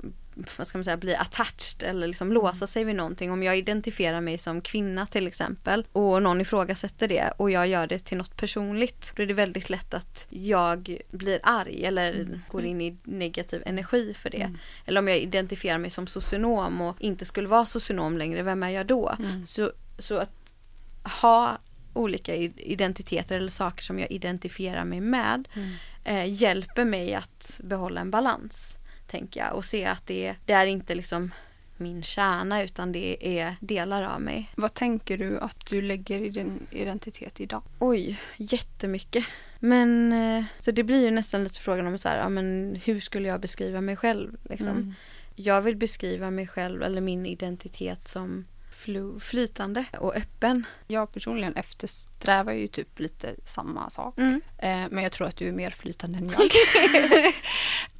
vad 0.59 0.67
ska 0.67 0.79
man 0.79 0.85
säga, 0.85 0.97
bli 0.97 1.15
attached 1.15 1.83
eller 1.89 2.07
liksom 2.07 2.33
låsa 2.33 2.67
sig 2.67 2.85
vid 2.85 2.97
någonting. 2.97 3.31
Om 3.33 3.43
jag 3.43 3.57
identifierar 3.59 4.21
mig 4.21 4.39
som 4.39 4.61
kvinna 4.61 5.07
till 5.07 5.27
exempel 5.27 5.87
och 5.93 6.23
någon 6.23 6.41
ifrågasätter 6.41 7.09
det 7.09 7.33
och 7.37 7.51
jag 7.51 7.67
gör 7.67 7.87
det 7.87 7.99
till 7.99 8.19
något 8.19 8.37
personligt. 8.37 9.13
Då 9.17 9.23
är 9.23 9.27
det 9.27 9.35
väldigt 9.35 9.71
lätt 9.71 9.95
att 9.95 10.27
jag 10.31 10.99
blir 11.11 11.41
arg 11.43 11.85
eller 11.85 12.13
Mm. 12.21 12.41
går 12.51 12.65
in 12.65 12.81
i 12.81 12.97
negativ 13.05 13.63
energi 13.67 14.15
för 14.15 14.31
det. 14.31 14.43
Mm. 14.43 14.59
Eller 14.87 14.99
om 15.01 15.09
jag 15.09 15.19
identifierar 15.19 15.79
mig 15.79 15.91
som 15.91 16.07
socionom 16.07 16.81
och 16.81 16.97
inte 17.01 17.25
skulle 17.25 17.49
vara 17.49 17.67
socionom 17.67 18.19
längre, 18.19 18.43
vem 18.43 18.63
är 18.63 18.71
jag 18.71 18.87
då? 18.87 19.17
Mm. 19.19 19.47
Så, 19.47 19.73
så 19.99 20.17
att 20.17 20.55
ha 21.23 21.59
olika 21.95 22.35
identiteter 22.35 23.37
eller 23.37 23.51
saker 23.51 23.83
som 23.83 23.99
jag 23.99 24.11
identifierar 24.11 24.85
mig 24.85 25.01
med 25.01 25.49
Mm. 25.55 25.73
eh, 26.05 26.33
hjälper 26.43 26.85
mig 26.85 27.15
att 27.15 27.61
behålla 27.65 28.01
en 28.01 28.11
balans, 28.11 28.76
tänker 29.07 29.41
jag. 29.41 29.55
Och 29.55 29.65
se 29.65 29.85
att 29.85 30.07
det, 30.07 30.35
det 30.45 30.53
är 30.53 30.67
inte 30.67 30.95
liksom 30.95 31.31
min 31.77 32.03
kärna 32.03 32.63
utan 32.63 32.93
det 32.93 33.39
är 33.39 33.57
delar 33.61 34.03
av 34.03 34.21
mig. 34.21 34.53
Vad 34.57 34.75
tänker 34.75 35.19
du 35.19 35.39
att 35.39 35.67
du 35.67 35.83
lägger 35.83 36.21
i 36.23 36.29
din 36.31 36.67
identitet 36.71 37.41
idag? 37.41 37.63
Oj, 37.79 38.21
jättemycket. 38.37 39.25
Men 39.59 40.13
eh, 40.13 40.45
så 40.59 40.71
det 40.71 40.83
blir 40.83 41.05
ju 41.05 41.11
nästan 41.11 41.45
lite 41.45 41.59
frågan 41.59 41.87
om 41.87 41.99
så 41.99 42.09
här, 42.09 42.19
ja, 42.19 42.29
men 42.29 42.81
hur 42.85 43.01
skulle 43.01 43.29
jag 43.29 43.41
beskriva 43.41 43.81
mig 43.81 43.97
själv? 43.97 44.37
Liksom. 44.43 44.69
Mm. 44.69 44.95
Jag 45.35 45.63
vill 45.63 45.77
beskriva 45.77 46.31
mig 46.31 46.47
själv 46.47 46.83
eller 46.83 47.01
min 47.01 47.27
identitet 47.27 48.09
som 48.09 48.45
flytande 49.21 49.85
och 49.99 50.17
öppen. 50.17 50.67
Jag 50.87 51.13
personligen 51.13 51.55
eftersträvar 51.55 52.53
ju 52.53 52.69
typ 52.69 52.99
lite 52.99 53.35
samma 53.45 53.91
sak. 53.91 54.19
Mm. 54.19 54.41
Eh, 54.59 54.85
men 54.91 55.03
jag 55.03 55.13
tror 55.13 55.27
att 55.27 55.37
du 55.37 55.49
är 55.49 55.53
mer 55.53 55.71
flytande 55.71 56.19
än 56.19 56.29
jag. 56.39 56.51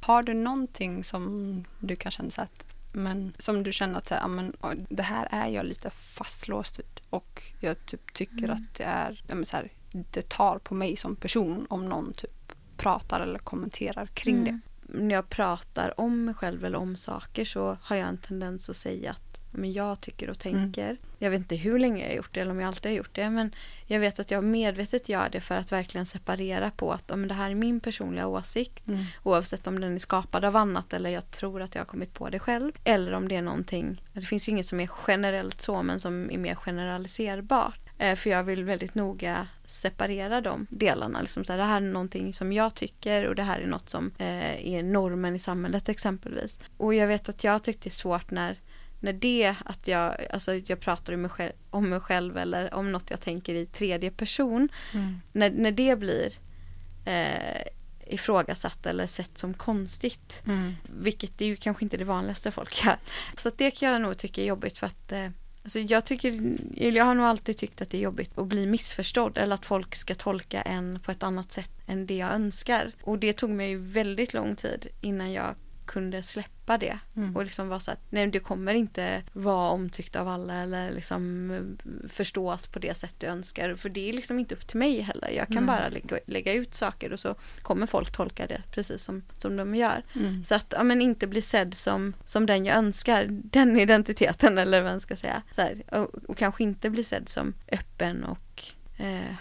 Har 0.07 0.23
du 0.23 0.33
någonting 0.33 1.03
som 1.03 1.63
du 1.79 1.95
kan 1.95 2.11
känna 2.11 2.31
så 2.31 2.41
att 2.41 2.65
men 2.93 3.33
som 3.37 3.63
du 3.63 3.71
känner 3.71 3.97
att 3.97 4.07
så 4.07 4.15
här, 4.15 4.85
det 4.89 5.03
här 5.03 5.27
är 5.31 5.47
jag 5.47 5.65
lite 5.65 5.89
fastlåst 5.89 6.79
vid 6.79 7.01
och 7.09 7.43
jag 7.59 7.85
typ 7.85 8.13
tycker 8.13 8.43
Mm. 8.43 8.51
att 8.51 8.75
det 8.75 8.83
är 8.83 9.23
men 9.27 9.45
så 9.45 9.57
här, 9.57 9.71
det 9.91 10.29
tar 10.29 10.57
på 10.57 10.73
mig 10.75 10.97
som 10.97 11.15
person 11.15 11.65
om 11.69 11.89
någon 11.89 12.13
typ 12.13 12.53
pratar 12.77 13.19
eller 13.19 13.39
kommenterar 13.39 14.05
kring 14.05 14.43
det. 14.43 14.49
Mm. 14.49 14.61
När 15.07 15.15
jag 15.15 15.29
pratar 15.29 15.99
om 15.99 16.25
mig 16.25 16.33
själv 16.33 16.65
eller 16.65 16.77
om 16.77 16.95
saker 16.95 17.45
så 17.45 17.77
har 17.81 17.95
jag 17.95 18.07
en 18.07 18.17
tendens 18.17 18.69
att 18.69 18.77
säga 18.77 19.11
att 19.11 19.26
men 19.57 19.73
jag 19.73 20.01
tycker 20.01 20.29
och 20.29 20.39
tänker. 20.39 20.97
Jag 21.19 21.31
vet 21.31 21.39
inte 21.39 21.55
hur 21.55 21.79
länge 21.79 22.03
jag 22.03 22.09
har 22.09 22.15
gjort 22.15 22.33
det 22.33 22.39
eller 22.41 22.51
om 22.51 22.59
jag 22.59 22.67
alltid 22.67 22.91
har 22.91 22.97
gjort 22.97 23.15
det. 23.15 23.29
Men 23.29 23.55
jag 23.85 23.99
vet 23.99 24.19
att 24.19 24.31
jag 24.31 24.43
medvetet 24.43 25.09
gör 25.09 25.29
det 25.29 25.41
för 25.41 25.55
att 25.55 25.71
verkligen 25.71 26.05
separera 26.05 26.71
på 26.71 26.93
att 26.93 27.09
men 27.09 27.27
det 27.27 27.33
här 27.33 27.51
är 27.51 27.55
min 27.55 27.79
personliga 27.79 28.27
åsikt. 28.27 28.87
Mm. 28.87 29.03
Oavsett 29.23 29.67
om 29.67 29.79
den 29.79 29.95
är 29.95 29.99
skapad 29.99 30.45
av 30.45 30.55
annat 30.55 30.93
eller 30.93 31.09
jag 31.09 31.31
tror 31.31 31.61
att 31.61 31.75
jag 31.75 31.81
har 31.81 31.85
kommit 31.85 32.13
på 32.13 32.29
det 32.29 32.39
själv. 32.39 32.71
Eller 32.83 33.11
om 33.11 33.27
det 33.27 33.35
är 33.35 33.41
någonting, 33.41 34.01
det 34.13 34.21
finns 34.21 34.47
ju 34.47 34.51
inget 34.51 34.67
som 34.67 34.79
är 34.79 34.89
generellt 35.07 35.61
så 35.61 35.83
men 35.83 35.99
som 35.99 36.31
är 36.31 36.37
mer 36.37 36.55
generaliserbart. 36.55 37.79
Eh, 37.97 38.15
För 38.15 38.29
jag 38.29 38.43
vill 38.43 38.63
väldigt 38.63 38.95
noga 38.95 39.47
separera 39.65 40.41
de 40.41 40.67
delarna. 40.69 41.21
Liksom 41.21 41.45
så 41.45 41.53
här, 41.53 41.57
det 41.57 41.65
här 41.65 41.77
är 41.77 41.81
någonting 41.81 42.33
som 42.33 42.53
jag 42.53 42.75
tycker 42.75 43.25
och 43.27 43.35
det 43.35 43.43
här 43.43 43.59
är 43.59 43.67
något 43.67 43.89
som 43.89 44.11
eh, 44.17 44.67
är 44.73 44.83
normen 44.83 45.35
i 45.35 45.39
samhället 45.39 45.89
exempelvis. 45.89 46.59
Och 46.77 46.93
jag 46.93 47.07
vet 47.07 47.29
att 47.29 47.43
jag 47.43 47.63
tyckte 47.63 47.83
det 47.83 47.89
är 47.89 47.91
svårt 47.91 48.31
när 48.31 48.57
när 48.99 49.13
det 49.13 49.55
att 49.65 49.87
jag, 49.87 50.27
alltså 50.29 50.55
jag 50.55 50.79
pratar 50.79 51.13
om 51.13 51.21
mig, 51.21 51.29
själv, 51.29 51.53
om 51.69 51.89
mig 51.89 51.99
själv 51.99 52.37
eller 52.37 52.73
om 52.73 52.91
något 52.91 53.09
jag 53.09 53.21
tänker 53.21 53.55
i 53.55 53.65
tredje 53.65 54.11
person. 54.11 54.69
Mm. 54.93 55.21
När, 55.31 55.49
när 55.49 55.71
det 55.71 55.99
blir 55.99 56.33
eh, 57.05 57.61
ifrågasatt 58.09 58.85
eller 58.85 59.07
sett 59.07 59.37
som 59.37 59.53
konstigt. 59.53 60.41
Mm. 60.47 60.75
Vilket 60.83 61.41
är 61.41 61.45
ju 61.45 61.55
kanske 61.55 61.85
inte 61.85 61.97
det 61.97 62.03
vanligaste 62.03 62.51
folk 62.51 62.85
gör. 62.85 62.97
Så 63.37 63.51
det 63.57 63.71
kan 63.71 63.91
jag 63.91 64.01
nog 64.01 64.17
tycka 64.17 64.41
är 64.41 64.45
jobbigt 64.45 64.77
för 64.77 64.87
att 64.87 65.11
eh, 65.11 65.29
alltså 65.63 65.79
jag, 65.79 66.05
tycker, 66.05 66.57
jag 66.93 67.05
har 67.05 67.15
nog 67.15 67.25
alltid 67.25 67.57
tyckt 67.57 67.81
att 67.81 67.89
det 67.89 67.97
är 67.97 68.01
jobbigt 68.01 68.37
att 68.37 68.47
bli 68.47 68.65
missförstådd 68.65 69.37
eller 69.37 69.55
att 69.55 69.65
folk 69.65 69.95
ska 69.95 70.15
tolka 70.15 70.61
en 70.61 70.99
på 70.99 71.11
ett 71.11 71.23
annat 71.23 71.51
sätt 71.51 71.71
än 71.87 72.05
det 72.05 72.17
jag 72.17 72.31
önskar. 72.31 72.91
Och 73.01 73.19
det 73.19 73.33
tog 73.33 73.49
mig 73.49 73.75
väldigt 73.75 74.33
lång 74.33 74.55
tid 74.55 74.87
innan 75.01 75.31
jag 75.31 75.55
kunde 75.85 76.23
släppa 76.23 76.56
det 76.77 76.99
Mm. 77.15 77.35
och 77.35 77.43
liksom 77.43 77.67
vara 77.69 77.79
så 77.79 77.91
att 77.91 77.99
nej 78.09 78.27
det 78.27 78.39
kommer 78.39 78.73
inte 78.73 79.23
vara 79.33 79.69
omtyckt 79.69 80.15
av 80.15 80.27
alla 80.27 80.53
eller 80.53 80.91
liksom 80.91 81.51
eh, 81.51 82.09
förstås 82.09 82.67
på 82.67 82.79
det 82.79 82.97
sätt 82.97 83.15
du 83.17 83.27
önskar 83.27 83.75
för 83.75 83.89
det 83.89 84.09
är 84.09 84.13
liksom 84.13 84.39
inte 84.39 84.55
upp 84.55 84.67
till 84.67 84.77
mig 84.77 85.01
heller. 85.01 85.29
Jag 85.29 85.47
kan 85.47 85.65
Nej. 85.65 85.65
bara 85.65 85.89
lägga, 85.89 86.19
lägga 86.25 86.53
ut 86.53 86.73
saker 86.73 87.13
och 87.13 87.19
så 87.19 87.35
kommer 87.61 87.85
folk 87.87 88.11
tolka 88.11 88.47
det 88.47 88.61
precis 88.71 89.03
som, 89.03 89.23
som 89.37 89.55
de 89.57 89.75
gör. 89.75 90.03
Mm. 90.15 90.45
Så 90.45 90.55
att 90.55 90.73
ja, 90.77 90.83
men 90.83 91.01
inte 91.01 91.27
bli 91.27 91.41
sedd 91.41 91.73
som, 91.77 92.13
som 92.25 92.45
den 92.45 92.65
jag 92.65 92.77
önskar, 92.77 93.27
den 93.29 93.79
identiteten 93.79 94.57
eller 94.57 94.81
vad 94.81 94.91
man 94.91 94.99
ska 94.99 95.15
säga. 95.15 95.41
Här, 95.57 95.83
och, 95.91 96.15
och 96.29 96.37
kanske 96.37 96.63
inte 96.63 96.89
bli 96.89 97.03
sedd 97.03 97.29
som 97.29 97.53
öppen 97.71 98.23
och 98.23 98.63
eh, 98.97 99.31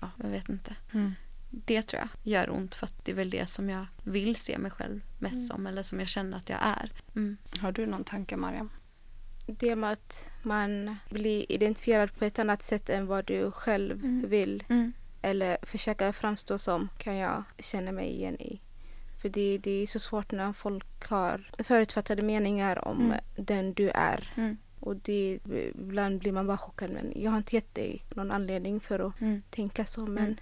ja, 0.00 0.10
jag 0.22 0.28
vet 0.28 0.48
inte. 0.48 0.74
Mm. 0.92 1.14
Det 1.50 1.82
tror 1.82 2.00
jag 2.02 2.08
gör 2.32 2.50
ont 2.50 2.74
för 2.74 2.86
att 2.86 3.04
det 3.04 3.12
är 3.12 3.16
väl 3.16 3.30
det 3.30 3.46
som 3.46 3.70
jag 3.70 3.86
vill 4.04 4.36
se 4.36 4.58
mig 4.58 4.70
själv 4.70 5.00
mest 5.18 5.34
Mm. 5.34 5.46
som 5.46 5.66
eller 5.66 5.82
som 5.82 5.98
jag 5.98 6.08
känner 6.08 6.36
att 6.36 6.48
jag 6.48 6.58
är. 6.62 6.92
Mm. 7.16 7.36
Har 7.60 7.72
du 7.72 7.86
någon 7.86 8.04
tanke 8.04 8.36
Mariam? 8.36 8.70
Det 9.46 9.76
med 9.76 9.92
att 9.92 10.28
man 10.42 10.96
blir 11.10 11.52
identifierad 11.52 12.14
på 12.18 12.24
ett 12.24 12.38
annat 12.38 12.62
sätt 12.62 12.90
än 12.90 13.06
vad 13.06 13.24
du 13.24 13.50
själv 13.50 14.04
Mm. 14.04 14.28
vill 14.28 14.64
Mm. 14.68 14.92
eller 15.22 15.56
försöka 15.62 16.12
framstå 16.12 16.58
som 16.58 16.88
kan 16.98 17.16
jag 17.16 17.42
känna 17.58 17.92
mig 17.92 18.10
igen 18.10 18.40
i. 18.40 18.60
För 19.22 19.28
det, 19.28 19.58
det 19.58 19.70
är 19.70 19.86
så 19.86 19.98
svårt 19.98 20.32
när 20.32 20.52
folk 20.52 21.06
har 21.08 21.50
förutfattade 21.58 22.22
meningar 22.22 22.88
om 22.88 23.00
Mm. 23.00 23.18
den 23.36 23.72
du 23.74 23.90
är. 23.90 24.32
Mm. 24.36 24.56
Och 24.80 24.96
det, 24.96 25.38
ibland 25.74 26.18
blir 26.18 26.32
man 26.32 26.46
bara 26.46 26.58
chockad 26.58 26.90
men 26.90 27.12
jag 27.16 27.30
har 27.30 27.38
inte 27.38 27.56
gett 27.56 27.74
dig 27.74 28.04
någon 28.14 28.30
anledning 28.30 28.80
för 28.80 28.98
att 29.08 29.20
Mm. 29.20 29.42
tänka 29.50 29.84
så 29.86 30.06
men 30.06 30.40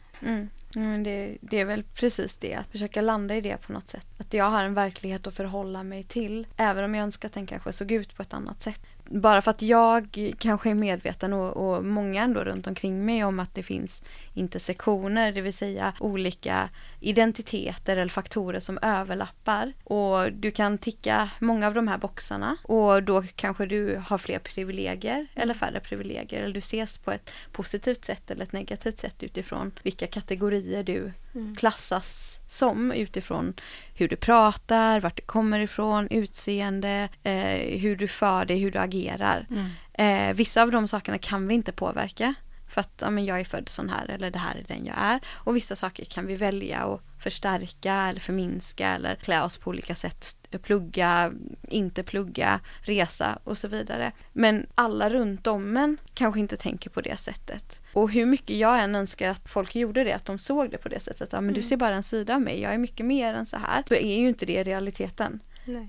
Mm. 0.76 1.02
Det, 1.02 1.37
det 1.40 1.61
är 1.61 1.64
väl 1.64 1.83
precis 1.83 2.37
det, 2.37 2.54
att 2.54 2.66
försöka 2.66 3.00
landa 3.00 3.37
i 3.37 3.40
det 3.40 3.57
på 3.57 3.72
något 3.72 3.88
sätt. 3.88 4.07
Att 4.18 4.35
jag 4.35 4.44
har 4.44 4.64
en 4.64 4.74
verklighet 4.74 5.26
att 5.26 5.35
förhålla 5.35 5.83
mig 5.83 6.04
till, 6.04 6.46
även 6.57 6.85
om 6.85 6.94
jag 6.94 7.02
önskar 7.02 7.28
att 7.28 7.35
den 7.35 7.46
kanske 7.46 7.72
såg 7.72 7.92
ut 7.92 8.16
på 8.16 8.22
ett 8.22 8.35
annat 8.35 8.62
sätt. 8.62 8.81
Bara 9.11 9.42
för 9.42 9.51
att 9.51 9.62
jag 9.62 10.35
kanske 10.38 10.71
är 10.71 10.75
medveten 10.75 11.33
och, 11.33 11.57
och 11.57 11.85
många 11.85 12.23
ändå 12.23 12.44
runt 12.44 12.66
omkring 12.66 13.05
mig 13.05 13.25
om 13.25 13.40
att 13.40 13.55
det 13.55 13.62
finns 13.62 14.03
intersektioner, 14.35 15.33
det 15.33 15.40
vill 15.40 15.53
säga 15.53 15.92
olika 16.01 16.68
identiteter 17.01 17.97
eller 17.97 18.11
faktorer 18.11 18.61
som 18.61 18.79
överlappar. 18.83 19.73
Och 19.85 20.33
du 20.33 20.51
kan 20.51 20.79
ticka 20.79 21.31
många 21.38 21.66
av 21.66 21.75
de 21.75 21.88
här 21.88 21.99
boxarna 21.99 22.57
och 22.62 23.03
då 23.03 23.25
kanske 23.37 23.66
du 23.66 24.03
har 24.07 24.18
fler 24.18 24.38
privilegier 24.38 25.27
eller 25.35 25.55
färre 25.55 25.81
privilegier 25.81 26.42
eller 26.42 26.55
du 26.55 26.59
ses 26.59 26.99
på 26.99 27.12
ett 27.12 27.31
positivt 27.53 28.05
sätt 28.05 28.31
eller 28.31 28.42
ett 28.42 28.53
negativt 28.53 28.99
sätt 28.99 29.23
utifrån 29.23 29.73
vilka 29.83 30.07
kategorier 30.07 30.83
du 30.83 31.12
mm. 31.38 31.57
klassas 31.57 32.38
som 32.48 32.92
utifrån 32.92 33.55
hur 33.94 34.09
du 34.09 34.16
pratar, 34.16 35.01
vart 35.01 35.16
du 35.16 35.22
kommer 35.22 35.61
ifrån, 35.61 36.09
utseende, 36.11 37.09
eh, 37.22 37.81
hur 37.81 37.96
du 37.96 38.09
för 38.09 38.44
dig, 38.44 38.59
hur 38.59 38.70
du 38.70 38.79
agerar. 38.79 39.46
Mm. 39.51 39.70
Eh, 39.92 40.37
vissa 40.37 40.62
av 40.62 40.70
de 40.70 40.88
sakerna 40.88 41.18
kan 41.18 41.48
vi 41.48 41.55
inte 41.55 41.72
påverka 41.72 42.35
för 42.68 42.81
att 42.81 42.92
ja, 43.01 43.11
men 43.11 43.24
jag 43.24 43.40
är 43.40 43.44
född 43.44 43.68
sån 43.68 43.88
här 43.88 44.11
eller 44.11 44.31
det 44.31 44.38
här 44.38 44.57
är 44.57 44.64
den 44.68 44.87
jag 44.87 44.96
är. 44.98 45.20
Och 45.29 45.57
vissa 45.57 45.77
saker 45.77 46.05
kan 46.05 46.27
vi 46.27 46.37
välja 46.37 46.79
att 46.79 47.01
förstärka 47.22 47.94
eller 47.94 48.20
förminska 48.20 48.88
eller 48.88 49.14
klä 49.14 49.42
oss 49.42 49.57
på 49.57 49.70
olika 49.70 49.94
sätt. 49.94 50.48
Plugga, 50.62 51.33
inte 51.68 52.03
plugga, 52.03 52.61
resa 52.81 53.38
och 53.44 53.59
så 53.59 53.68
vidare. 53.68 54.12
Men 54.33 54.66
alla 54.74 55.11
runt 55.11 55.46
om 55.46 55.77
en 55.77 55.98
kanske 56.14 56.40
inte 56.40 56.57
tänker 56.57 56.90
på 56.90 57.01
det 57.01 57.16
sättet. 57.16 57.81
Och 57.92 58.11
hur 58.11 58.27
mycket 58.27 58.57
jag 58.57 58.81
än 58.83 58.94
önskar 58.94 59.29
att 59.29 59.48
folk 59.48 59.74
gjorde 59.74 60.05
det, 60.05 60.12
att 60.12 60.24
de 60.24 60.38
såg 60.38 60.70
det 60.70 60.79
på 60.79 60.88
det 60.88 61.01
sättet. 61.01 61.29
Ja, 61.33 61.40
men 61.40 61.55
du 61.55 61.61
Mm. 61.61 61.68
ser 61.68 61.77
bara 61.77 61.94
en 61.94 62.03
sida 62.03 62.35
av 62.35 62.40
mig, 62.40 62.61
jag 62.61 62.74
är 62.74 62.79
mycket 62.79 63.07
mer 63.07 63.35
än 63.35 63.46
så 63.46 63.57
här. 63.57 63.85
Då 63.88 63.94
är 63.94 64.16
ju 64.20 64.29
inte 64.29 64.46
det 64.46 64.62
realiteten. 64.64 65.40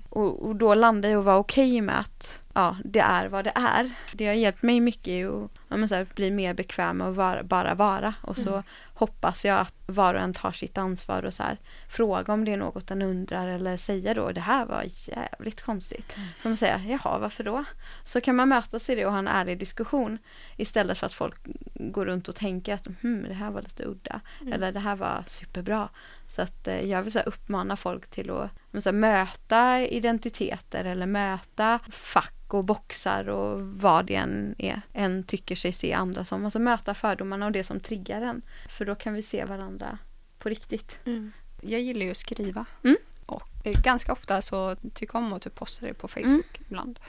Och, 0.08 0.42
och 0.46 0.56
då 0.56 0.74
landar 0.74 1.08
jag 1.08 1.18
och 1.18 1.24
vara 1.24 1.36
okej 1.38 1.80
med 1.80 1.98
att 2.00 2.42
ja, 2.54 2.76
det 2.84 2.98
är 3.00 3.26
vad 3.28 3.44
det 3.44 3.52
är. 3.54 3.90
Det 4.12 4.26
har 4.26 4.34
hjälpt 4.34 4.62
mig 4.62 4.80
mycket 4.80 5.08
i 5.08 5.24
att 5.24 5.50
ja, 5.68 5.76
här, 5.76 6.06
bli 6.14 6.30
mer 6.30 6.54
bekväm 6.54 7.00
att 7.00 7.14
vara, 7.16 7.42
bara 7.42 7.74
vara. 7.74 8.14
Och 8.22 8.36
så 8.36 8.50
Mm. 8.50 8.62
Hoppas 9.00 9.44
jag 9.44 9.58
att 9.58 9.74
var 9.86 10.14
och 10.14 10.20
en 10.20 10.34
tar 10.34 10.52
sitt 10.52 10.78
ansvar 10.78 11.22
och 11.22 11.34
så 11.34 11.42
här, 11.42 11.58
fråga 11.88 12.32
om 12.32 12.44
det 12.44 12.52
är 12.52 12.56
något 12.56 12.86
den 12.86 13.02
undrar 13.02 13.48
eller 13.48 13.76
säga 13.76 14.14
då 14.14 14.32
det 14.32 14.40
här 14.40 14.66
var 14.66 14.84
jävligt 14.86 15.62
konstigt. 15.62 16.16
Mm. 16.16 16.28
Så 16.42 16.48
man 16.48 16.56
säger 16.56 16.80
jaha 16.88 17.18
varför 17.18 17.44
då? 17.44 17.64
Så 18.04 18.20
kan 18.20 18.36
man 18.36 18.48
mötas 18.48 18.90
i 18.90 18.94
det 18.94 19.06
och 19.06 19.12
ha 19.12 19.18
en 19.18 19.28
ärlig 19.28 19.58
diskussion 19.58 20.18
istället 20.56 20.98
för 20.98 21.06
att 21.06 21.12
folk 21.12 21.36
går 21.74 22.06
runt 22.06 22.28
och 22.28 22.36
tänker 22.36 22.74
att 22.74 22.86
hm, 23.02 23.22
det 23.28 23.34
här 23.34 23.50
var 23.50 23.62
lite 23.62 23.84
udda 23.84 24.20
Mm. 24.40 24.52
eller 24.52 24.72
det 24.72 24.80
här 24.80 24.96
var 24.96 25.24
superbra. 25.26 25.88
Så 26.28 26.42
att 26.42 26.68
eh, 26.68 26.80
jag 26.80 27.02
vill 27.02 27.12
så 27.12 27.18
här, 27.18 27.28
uppmana 27.28 27.76
folk 27.76 28.10
till 28.10 28.30
att 28.30 28.50
så 28.82 28.88
här, 28.88 28.92
möta 28.92 29.80
identiteter 29.80 30.84
eller 30.84 31.06
möta 31.06 31.78
fack 31.90 32.39
och 32.54 32.64
boxar 32.64 33.28
och 33.28 33.60
vad 33.62 34.06
det 34.06 34.14
än 34.14 34.54
är 34.58 34.82
en 34.92 35.22
tycker 35.24 35.56
sig 35.56 35.72
se 35.72 35.92
andra 35.92 36.24
som. 36.24 36.44
Alltså 36.44 36.58
möta 36.58 36.94
fördomarna 36.94 37.46
och 37.46 37.52
det 37.52 37.64
som 37.64 37.80
triggar 37.80 38.22
en. 38.22 38.42
För 38.68 38.84
då 38.84 38.94
kan 38.94 39.14
vi 39.14 39.22
se 39.22 39.44
varandra 39.44 39.98
på 40.38 40.48
riktigt. 40.48 40.98
Mm. 41.04 41.32
Jag 41.60 41.80
gillar 41.80 42.04
ju 42.04 42.10
att 42.10 42.16
skriva. 42.16 42.64
Mm. 42.84 42.96
Och 43.26 43.48
eh, 43.64 43.82
ganska 43.82 44.12
ofta 44.12 44.42
så 44.42 44.76
tycker 44.76 45.14
jag 45.14 45.24
om 45.24 45.32
att 45.32 45.42
typ 45.42 45.54
posta 45.54 45.86
det 45.86 45.94
på 45.94 46.08
Facebook 46.08 46.60
ibland. 46.68 47.00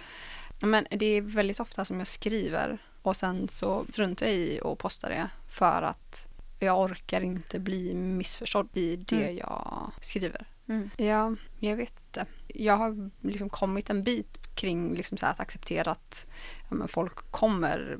Men 0.60 0.88
det 0.90 1.06
är 1.06 1.22
väldigt 1.22 1.60
ofta 1.60 1.86
som 1.86 1.98
jag 1.98 2.08
skriver 2.08 2.78
och 3.02 3.18
sen 3.18 3.48
så 3.48 3.86
struntar 3.90 4.26
jag 4.26 4.36
i 4.36 4.60
att 4.64 4.78
posta 4.78 5.10
det 5.10 5.30
för 5.50 5.82
att 5.82 6.26
jag 6.60 6.80
orkar 6.80 7.22
inte 7.22 7.60
bli 7.60 7.94
missförstådd 7.96 8.70
i 8.74 8.96
det 8.96 9.16
Mm. 9.16 9.38
jag 9.38 9.92
skriver. 10.02 10.48
Mm. 10.68 10.90
Ja, 10.98 11.36
jag 11.60 11.76
vet 11.76 11.94
inte. 12.08 12.26
Jag 12.48 12.78
har 12.78 13.10
liksom 13.22 13.50
kommit 13.50 13.90
en 13.90 14.04
bit 14.04 14.38
kring 14.56 14.96
liksom 14.96 15.18
så 15.18 15.26
att 15.26 15.40
acceptera 15.40 15.92
att 15.92 16.26
ja, 16.70 16.88
folk 16.88 17.32
kommer 17.32 17.98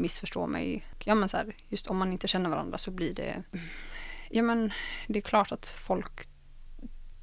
missförstå 0.00 0.46
mig. 0.46 0.84
Ja, 1.04 1.14
men 1.14 1.28
så 1.28 1.36
här, 1.36 1.54
just 1.68 1.86
om 1.86 1.96
man 1.96 2.12
inte 2.12 2.28
känner 2.28 2.50
varandra 2.50 2.78
så 2.78 2.90
blir 2.90 3.14
det... 3.14 3.42
Ja, 4.30 4.42
men 4.42 4.72
det 5.06 5.18
är 5.18 5.22
klart 5.22 5.52
att 5.52 5.66
folk 5.66 6.28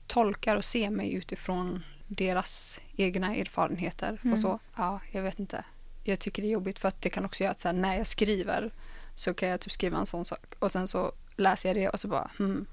tolkar 0.07 0.55
och 0.55 0.65
ser 0.65 0.89
mig 0.89 1.13
utifrån 1.13 1.83
deras 2.07 2.79
egna 2.95 3.35
erfarenheter 3.35 4.19
Mm. 4.23 4.33
och 4.33 4.39
så. 4.39 4.59
Ja, 4.75 4.99
jag 5.11 5.21
vet 5.23 5.39
inte. 5.39 5.63
Jag 6.03 6.19
tycker 6.19 6.41
det 6.41 6.47
är 6.47 6.51
jobbigt 6.51 6.79
för 6.79 6.87
att 6.87 7.01
det 7.01 7.09
kan 7.09 7.25
också 7.25 7.43
göra 7.43 7.51
att 7.51 7.59
så 7.59 7.67
här, 7.67 7.75
när 7.75 7.97
jag 7.97 8.07
skriver 8.07 8.71
så 9.15 9.33
kan 9.33 9.49
jag 9.49 9.59
typ 9.61 9.71
skriva 9.71 9.97
en 9.97 10.05
sån 10.05 10.25
sak 10.25 10.45
och 10.59 10.71
sen 10.71 10.87
så 10.87 11.11
läser 11.35 11.69
jag 11.69 11.75
det 11.75 11.89
och 11.89 11.99
så 11.99 12.07
bara 12.07 12.31
hmm, 12.37 12.65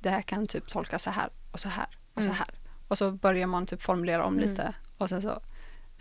det 0.00 0.10
här 0.10 0.22
kan 0.22 0.46
typ 0.46 0.68
tolkas 0.70 1.02
så 1.02 1.10
här 1.10 1.28
och 1.52 1.60
så 1.60 1.68
här 1.68 1.86
och 2.14 2.22
så 2.22 2.28
Mm. 2.28 2.38
här. 2.38 2.54
Och 2.88 2.98
så 2.98 3.10
börjar 3.12 3.46
man 3.46 3.66
typ 3.66 3.82
formulera 3.82 4.24
om 4.24 4.38
Mm. 4.38 4.50
lite 4.50 4.74
och 4.98 5.08
sen 5.08 5.22
så 5.22 5.40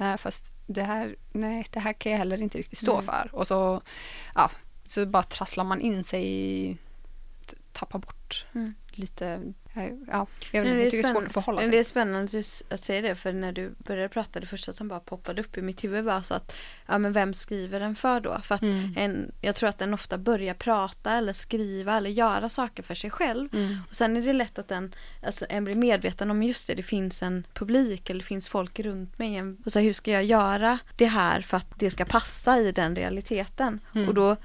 nej, 0.01 0.17
fast 0.17 0.51
det 0.67 0.83
här, 0.83 1.15
nej, 1.31 1.67
det 1.71 1.79
här 1.79 1.93
kan 1.93 2.11
jag 2.11 2.19
heller 2.19 2.41
inte 2.41 2.57
riktigt 2.57 2.77
stå 2.79 2.93
Mm. 2.93 3.05
för. 3.05 3.29
Och 3.33 3.47
så, 3.47 3.81
ja, 4.35 4.51
så 4.85 5.05
bara 5.05 5.23
trasslar 5.23 5.63
man 5.63 5.81
in 5.81 6.03
sig 6.03 6.23
i, 6.27 6.77
t- 7.73 7.79
tappar 7.79 7.99
bort 7.99 8.45
Mm. 8.53 8.73
lite, 8.93 9.41
ja, 9.73 9.81
ja 10.07 10.27
jag, 10.51 10.63
vet, 10.63 10.73
jag 10.83 10.91
tycker 10.91 11.03
det 11.03 11.09
är 11.09 11.13
svårt 11.13 11.25
att 11.25 11.33
förhålla 11.33 11.61
sig. 11.61 11.71
det 11.71 11.77
är 11.79 11.83
spännande 11.83 12.39
att 12.69 12.79
säga 12.83 13.01
det 13.01 13.15
för 13.15 13.33
när 13.33 13.51
du 13.51 13.73
började 13.77 14.09
prata 14.09 14.39
det 14.39 14.45
första 14.45 14.73
som 14.73 14.87
bara 14.87 14.99
poppade 14.99 15.41
upp 15.41 15.57
i 15.57 15.61
mitt 15.61 15.83
huvud 15.83 16.03
var 16.05 16.21
så 16.21 16.33
att 16.33 16.55
ja 16.87 16.97
men 16.97 17.13
vem 17.13 17.33
skriver 17.33 17.79
den 17.79 17.95
för 17.95 18.19
då? 18.19 18.41
För 18.43 18.55
att 18.55 18.61
Mm. 18.61 18.93
en, 18.97 19.31
jag 19.41 19.55
tror 19.55 19.69
att 19.69 19.77
den 19.79 19.93
ofta 19.93 20.17
börjar 20.17 20.53
prata 20.53 21.11
eller 21.13 21.33
skriva 21.33 21.97
eller 21.97 22.09
göra 22.09 22.49
saker 22.49 22.83
för 22.83 22.95
sig 22.95 23.09
själv 23.09 23.49
Mm. 23.55 23.77
och 23.89 23.95
sen 23.95 24.17
är 24.17 24.21
det 24.21 24.33
lätt 24.33 24.59
att 24.59 24.71
en, 24.71 24.93
alltså 25.23 25.45
en 25.49 25.63
blir 25.63 25.75
medveten 25.75 26.31
om 26.31 26.43
just 26.43 26.67
det, 26.67 26.73
det 26.73 26.83
finns 26.83 27.23
en 27.23 27.43
publik 27.53 28.09
eller 28.09 28.19
det 28.19 28.25
finns 28.25 28.49
folk 28.49 28.79
runt 28.79 29.19
mig. 29.19 29.41
Och 29.65 29.71
så 29.71 29.79
här, 29.79 29.85
hur 29.85 29.93
ska 29.93 30.11
jag 30.11 30.23
göra 30.23 30.79
det 30.95 31.05
här 31.05 31.41
för 31.41 31.57
att 31.57 31.67
det 31.79 31.91
ska 31.91 32.05
passa 32.05 32.59
i 32.59 32.71
den 32.71 32.95
realiteten? 32.95 33.79
Mm. 33.95 34.07
Och 34.07 34.13
då, 34.13 34.37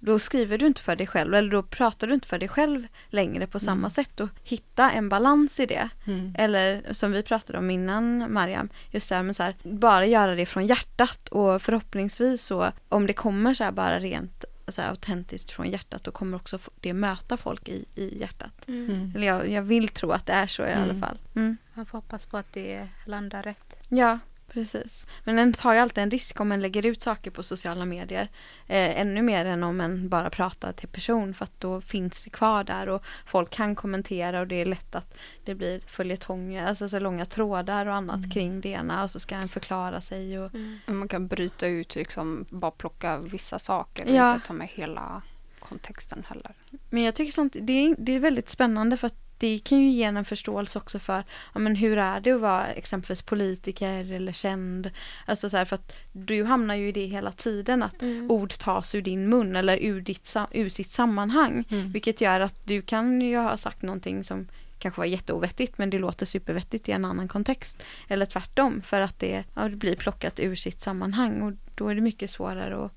då 0.00 0.18
skriver 0.18 0.58
du 0.58 0.66
inte 0.66 0.80
för 0.82 0.96
dig 0.96 1.06
själv 1.06 1.34
eller 1.34 1.50
då 1.50 1.62
pratar 1.62 2.06
du 2.06 2.14
inte 2.14 2.28
för 2.28 2.38
dig 2.38 2.48
själv 2.48 2.86
längre 3.08 3.46
på 3.46 3.60
samma 3.60 3.78
Mm. 3.78 3.90
sätt 3.90 4.20
och 4.20 4.28
hitta 4.42 4.90
en 4.90 5.08
balans 5.08 5.60
i 5.60 5.66
det. 5.66 5.88
Mm. 6.06 6.34
Eller 6.38 6.92
som 6.92 7.12
vi 7.12 7.22
pratade 7.22 7.58
om 7.58 7.70
innan 7.70 8.32
Mariam, 8.32 8.68
just 8.90 9.08
det 9.08 9.14
här 9.14 9.22
med 9.22 9.36
så 9.36 9.42
här, 9.42 9.54
bara 9.62 10.06
göra 10.06 10.34
det 10.34 10.46
från 10.46 10.66
hjärtat 10.66 11.28
och 11.28 11.62
förhoppningsvis 11.62 12.42
så 12.44 12.72
om 12.88 13.06
det 13.06 13.12
kommer 13.12 13.54
så 13.54 13.64
här 13.64 13.72
bara 13.72 14.00
rent 14.00 14.44
så 14.68 14.80
här, 14.82 14.88
autentiskt 14.90 15.50
från 15.50 15.70
hjärtat 15.70 16.04
då 16.04 16.10
kommer 16.10 16.36
också 16.36 16.58
det 16.80 16.92
möta 16.92 17.36
folk 17.36 17.68
i, 17.68 17.84
i 17.94 18.18
hjärtat. 18.20 18.68
Mm. 18.68 18.90
Mm. 18.90 19.12
Eller 19.16 19.26
jag, 19.26 19.48
jag 19.50 19.62
vill 19.62 19.88
tro 19.88 20.10
att 20.10 20.26
det 20.26 20.32
är 20.32 20.46
så 20.46 20.62
i 20.66 20.72
alla 20.72 20.84
Mm. 20.84 21.00
fall. 21.00 21.18
Mm. 21.36 21.56
Man 21.74 21.86
får 21.86 21.98
hoppas 21.98 22.26
på 22.26 22.36
att 22.36 22.52
det 22.52 22.88
landar 23.06 23.42
rätt. 23.42 23.78
Ja, 23.88 24.18
precis. 24.52 25.06
Men 25.24 25.38
en 25.38 25.52
tar 25.52 25.72
ju 25.72 25.78
alltid 25.78 26.02
en 26.04 26.10
risk 26.10 26.40
om 26.40 26.48
man 26.48 26.60
lägger 26.60 26.86
ut 26.86 27.02
saker 27.02 27.30
på 27.30 27.42
sociala 27.42 27.84
medier. 27.84 28.28
Eh, 28.66 29.00
ännu 29.00 29.22
mer 29.22 29.44
än 29.44 29.62
om 29.64 29.76
man 29.76 30.08
bara 30.08 30.30
pratar 30.30 30.72
till 30.72 30.88
person 30.88 31.34
för 31.34 31.44
att 31.44 31.60
då 31.60 31.80
finns 31.80 32.24
det 32.24 32.30
kvar 32.30 32.64
där 32.64 32.88
och 32.88 33.02
folk 33.26 33.50
kan 33.50 33.74
kommentera 33.74 34.40
och 34.40 34.46
det 34.46 34.54
är 34.60 34.64
lätt 34.66 34.94
att 34.94 35.14
det 35.44 35.54
blir 35.54 35.80
följetonger, 35.86 36.66
alltså 36.66 36.88
så 36.88 36.98
långa 36.98 37.26
trådar 37.26 37.86
och 37.86 37.94
annat 37.94 38.16
Mm. 38.16 38.30
kring 38.30 38.60
det 38.60 38.68
ena 38.68 39.04
och 39.04 39.10
så 39.10 39.20
ska 39.20 39.34
en 39.34 39.48
förklara 39.48 40.00
sig 40.00 40.38
och 40.40 40.50
Man 40.86 41.08
kan 41.08 41.26
bryta 41.26 41.66
ut, 41.66 41.94
liksom, 41.94 42.44
bara 42.50 42.70
plocka 42.70 43.18
vissa 43.18 43.58
saker 43.58 44.04
och 44.04 44.10
Ja. 44.10 44.34
inte 44.34 44.46
ta 44.46 44.52
med 44.52 44.68
hela 44.68 45.22
kontexten 45.58 46.24
heller. 46.28 46.54
Men 46.90 47.02
jag 47.02 47.14
tycker 47.14 47.32
sånt, 47.32 47.56
det 47.60 47.72
är, 47.72 47.94
det 47.98 48.12
är 48.12 48.20
väldigt 48.20 48.48
spännande 48.48 48.96
för 48.96 49.06
att 49.06 49.29
det 49.40 49.58
kan 49.58 49.78
ju 49.78 49.90
ge 49.90 50.04
en 50.04 50.24
förståelse 50.24 50.78
också 50.78 50.98
för 50.98 51.24
ja, 51.52 51.60
men 51.60 51.76
hur 51.76 51.98
är 51.98 52.20
det 52.20 52.32
att 52.32 52.40
vara 52.40 52.66
exempelvis 52.66 53.22
politiker 53.22 54.12
eller 54.12 54.32
känd. 54.32 54.90
Alltså 55.26 55.50
så 55.50 55.56
här, 55.56 55.64
för 55.64 55.74
att 55.74 55.92
du 56.12 56.44
hamnar 56.44 56.74
ju 56.74 56.88
i 56.88 56.92
det 56.92 57.04
hela 57.06 57.32
tiden 57.32 57.82
att 57.82 58.02
Mm. 58.02 58.30
ord 58.30 58.52
tas 58.58 58.94
ur 58.94 59.02
din 59.02 59.28
mun 59.28 59.56
eller 59.56 59.76
ur, 59.76 60.00
ditt, 60.00 60.36
ur 60.52 60.68
sitt 60.68 60.90
sammanhang. 60.90 61.64
Mm. 61.70 61.92
Vilket 61.92 62.20
gör 62.20 62.40
att 62.40 62.54
du 62.64 62.82
kan 62.82 63.20
ju 63.20 63.36
ha 63.36 63.56
sagt 63.56 63.82
någonting 63.82 64.24
som 64.24 64.48
kanske 64.78 65.00
var 65.00 65.06
jätteovettigt 65.06 65.78
men 65.78 65.90
det 65.90 65.98
låter 65.98 66.26
supervettigt 66.26 66.88
i 66.88 66.92
en 66.92 67.04
annan 67.04 67.28
kontext. 67.28 67.82
Eller 68.08 68.26
tvärtom 68.26 68.82
för 68.82 69.00
att 69.00 69.18
det, 69.18 69.44
ja, 69.54 69.68
det 69.68 69.76
blir 69.76 69.96
plockat 69.96 70.40
ur 70.40 70.54
sitt 70.54 70.80
sammanhang 70.80 71.42
och 71.42 71.52
då 71.74 71.88
är 71.88 71.94
det 71.94 72.00
mycket 72.00 72.30
svårare 72.30 72.84
att, 72.84 72.92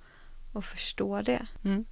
att 0.53 0.65
förstå 0.65 1.21
det. 1.21 1.45
Mm. 1.65 1.85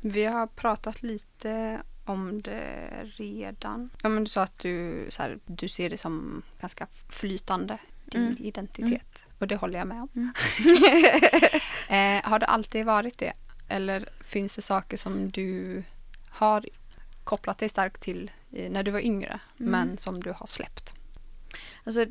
Vi 0.00 0.24
har 0.24 0.46
pratat 0.46 1.02
lite 1.02 1.80
om 2.04 2.42
det 2.42 2.88
redan. 3.16 3.90
Ja, 4.02 4.08
men 4.08 4.24
du 4.24 4.30
sa 4.30 4.42
att 4.42 4.58
du, 4.58 5.06
så 5.10 5.22
här, 5.22 5.38
du 5.46 5.68
ser 5.68 5.90
det 5.90 5.96
som 5.98 6.42
ganska 6.60 6.86
flytande, 7.08 7.78
din 8.04 8.22
Mm. 8.22 8.36
identitet. 8.38 9.18
Och 9.38 9.46
det 9.48 9.56
håller 9.56 9.78
jag 9.78 9.88
med 9.88 10.02
om. 10.02 10.08
Mm. 10.14 10.32
eh, 12.24 12.30
har 12.30 12.38
det 12.38 12.46
alltid 12.46 12.86
varit 12.86 13.18
det? 13.18 13.32
Eller 13.68 14.08
finns 14.20 14.56
det 14.56 14.62
saker 14.62 14.96
som 14.96 15.28
du 15.30 15.82
har 16.28 16.66
kopplat 17.24 17.58
dig 17.58 17.68
starkt 17.68 18.00
till 18.02 18.30
när 18.50 18.82
du 18.82 18.90
var 18.90 19.00
yngre, 19.00 19.40
Mm. 19.60 19.70
men 19.72 19.98
som 19.98 20.22
du 20.22 20.30
har 20.32 20.46
släppt? 20.46 20.94
Alltså, 21.84 22.06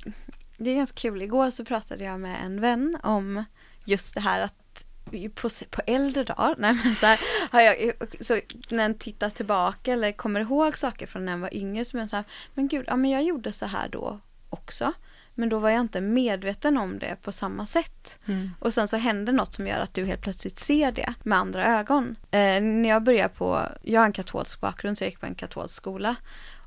det 0.57 0.69
är 0.71 0.75
ganska 0.75 0.95
kul. 0.97 1.21
Igår 1.21 1.49
så 1.49 1.65
pratade 1.65 2.03
jag 2.03 2.19
med 2.19 2.45
en 2.45 2.61
vän 2.61 2.97
om 3.03 3.43
just 3.85 4.13
det 4.13 4.19
här 4.21 4.41
att 4.41 4.55
på, 5.35 5.49
på 5.69 5.81
äldre 5.87 6.23
dagar, 6.23 6.55
nej 6.59 6.73
men 6.83 6.95
så 6.95 7.05
här, 7.05 7.19
har 7.51 7.61
jag, 7.61 7.91
så 8.19 8.39
när 8.69 8.85
en 8.85 8.97
tittar 8.97 9.29
tillbaka 9.29 9.93
eller 9.93 10.11
kommer 10.11 10.39
ihåg 10.39 10.77
saker 10.77 11.07
från 11.07 11.25
när 11.25 11.31
jag 11.31 11.39
var 11.39 11.53
yngre 11.53 11.85
så 11.85 11.97
är 11.97 12.01
jag 12.01 12.09
så 12.09 12.15
här, 12.15 12.25
men 12.53 12.67
gud, 12.67 12.85
ja 12.87 12.95
men 12.95 13.11
jag 13.11 13.23
gjorde 13.23 13.53
så 13.53 13.65
här 13.65 13.89
då 13.89 14.19
också. 14.49 14.93
Men 15.35 15.49
då 15.49 15.59
var 15.59 15.69
jag 15.69 15.81
inte 15.81 16.01
medveten 16.01 16.77
om 16.77 16.99
det 16.99 17.17
på 17.21 17.31
samma 17.31 17.65
sätt. 17.65 18.19
Och 18.59 18.73
sen 18.73 18.87
så 18.87 18.97
händer 18.97 19.33
något 19.33 19.53
som 19.53 19.67
gör 19.67 19.79
att 19.79 19.93
du 19.93 20.05
helt 20.05 20.21
plötsligt 20.21 20.59
ser 20.59 20.91
det 20.91 21.13
med 21.23 21.37
andra 21.37 21.79
ögon. 21.79 22.15
Eh, 22.31 22.61
när 22.61 22.89
jag 22.89 23.03
började 23.03 23.33
på, 23.33 23.67
jag 23.81 24.01
har 24.01 24.05
en 24.05 24.13
katolsk 24.13 24.61
bakgrund 24.61 24.97
så 24.97 25.03
jag 25.03 25.09
gick 25.09 25.19
på 25.19 25.25
en 25.25 25.35
katolsk 25.35 25.75
skola. 25.75 26.15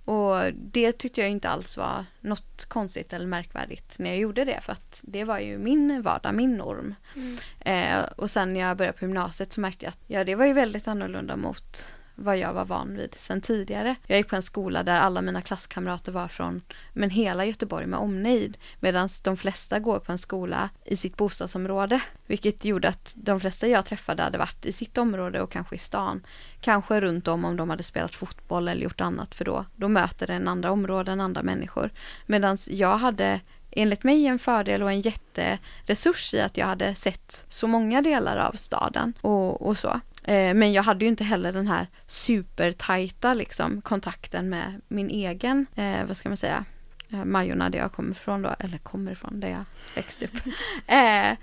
Och 0.07 0.53
det 0.55 0.93
tyckte 0.93 1.21
jag 1.21 1.31
inte 1.31 1.49
alls 1.49 1.77
var 1.77 2.05
något 2.21 2.65
konstigt 2.65 3.13
eller 3.13 3.27
märkvärdigt 3.27 3.99
när 3.99 4.11
jag 4.11 4.19
gjorde 4.19 4.45
det 4.45 4.61
för 4.63 4.73
att 4.73 4.99
det 5.03 5.25
var 5.25 5.39
ju 5.39 5.59
min 5.59 6.03
vardag, 6.03 6.35
min 6.35 6.57
norm. 6.57 6.95
Mm. 7.17 7.39
Eh, 7.61 8.05
och 8.17 8.31
sen 8.31 8.55
när 8.55 8.61
jag 8.61 8.77
började 8.77 8.99
på 8.99 9.05
gymnasiet 9.05 9.53
så 9.53 9.61
märkte 9.61 9.85
jag 9.85 9.91
att 9.91 10.01
ja, 10.07 10.25
det 10.25 10.35
var 10.35 10.47
ju 10.47 10.53
väldigt 10.53 10.89
annorlunda 10.89 11.37
mot 11.37 11.87
vad 12.17 12.39
jag 12.39 12.53
var 12.53 12.65
van 12.65 12.97
vid 12.97 13.15
sen 13.19 13.41
tidigare. 13.41 13.97
Jag 14.07 14.19
gick 14.19 14.29
på 14.29 14.37
en 14.37 14.43
skola 14.43 14.83
där 14.83 15.01
alla 15.01 15.23
mina 15.23 15.43
klasskamrater 15.43 16.13
var 16.13 16.29
från 16.29 16.63
men 16.93 17.11
hela 17.11 17.45
Göteborg 17.45 17.87
med 17.87 17.99
omnejd 17.99 18.59
medan 18.81 19.09
de 19.23 19.37
flesta 19.37 19.79
går 19.79 19.99
på 19.99 20.13
en 20.13 20.19
skola 20.19 20.71
i 20.85 20.97
sitt 20.97 21.17
bostadsområde. 21.17 22.01
Vilket 22.27 22.65
gjorde 22.65 22.89
att 22.89 23.15
de 23.17 23.41
flesta 23.41 23.69
jag 23.69 23.87
träffade 23.87 24.23
hade 24.23 24.39
varit 24.39 24.67
i 24.67 24.73
sitt 24.73 24.99
område 24.99 25.41
och 25.41 25.51
kanske 25.51 25.77
i 25.77 25.79
stan. 25.79 26.27
Kanske 26.61 27.01
runt 27.01 27.29
om 27.29 27.45
om 27.45 27.57
de 27.57 27.71
hade 27.71 27.83
spelat 27.83 28.15
fotboll 28.15 28.69
eller 28.69 28.83
gjort 28.83 29.01
annat 29.01 29.35
för 29.35 29.45
då, 29.45 29.65
då 29.77 29.89
möter 29.89 30.27
den 30.27 30.49
andra 30.49 30.71
områden, 30.71 31.21
andra 31.21 31.43
människor. 31.43 31.91
Medan 32.27 32.59
jag 32.71 32.97
hade 32.97 33.41
enligt 33.77 34.05
mig 34.05 34.27
en 34.27 34.39
fördel 34.39 34.83
och 34.83 34.91
en 34.91 35.01
jätteresurs 35.01 36.35
i 36.35 36.41
att 36.41 36.57
jag 36.57 36.67
hade 36.67 36.95
sett 36.95 37.45
så 37.49 37.67
många 37.67 38.03
delar 38.03 38.37
av 38.37 38.53
staden 38.53 39.13
och, 39.21 39.67
och 39.67 39.79
så. 39.79 40.01
Eh, 40.27 40.55
Men 40.55 40.73
jag 40.73 40.83
hade 40.83 41.05
ju 41.05 41.09
inte 41.09 41.25
heller 41.25 41.53
den 41.53 41.69
här 41.69 41.87
supertajta 42.07 43.35
liksom 43.35 43.81
kontakten 43.83 44.49
med 44.49 44.81
min 44.89 45.11
egen, 45.11 45.67
eh, 45.75 46.05
vad 46.07 46.17
ska 46.17 46.29
man 46.29 46.37
säga, 46.37 46.65
eh, 47.11 47.25
Majorna 47.25 47.71
där 47.71 47.79
jag 47.79 47.93
kommer 47.93 48.11
ifrån 48.11 48.43
då, 48.43 48.55
eller 48.59 48.79
kommer 48.79 49.13
ifrån, 49.13 49.41
där 49.41 49.49
jag 49.49 49.65
växte 49.95 50.25
upp. 50.25 50.37
eh, 50.87 51.37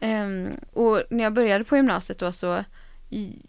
ehm, 0.00 0.56
och 0.72 1.02
när 1.10 1.24
jag 1.24 1.32
började 1.32 1.64
på 1.64 1.76
gymnasiet 1.76 2.18
då 2.18 2.32
så 2.32 2.64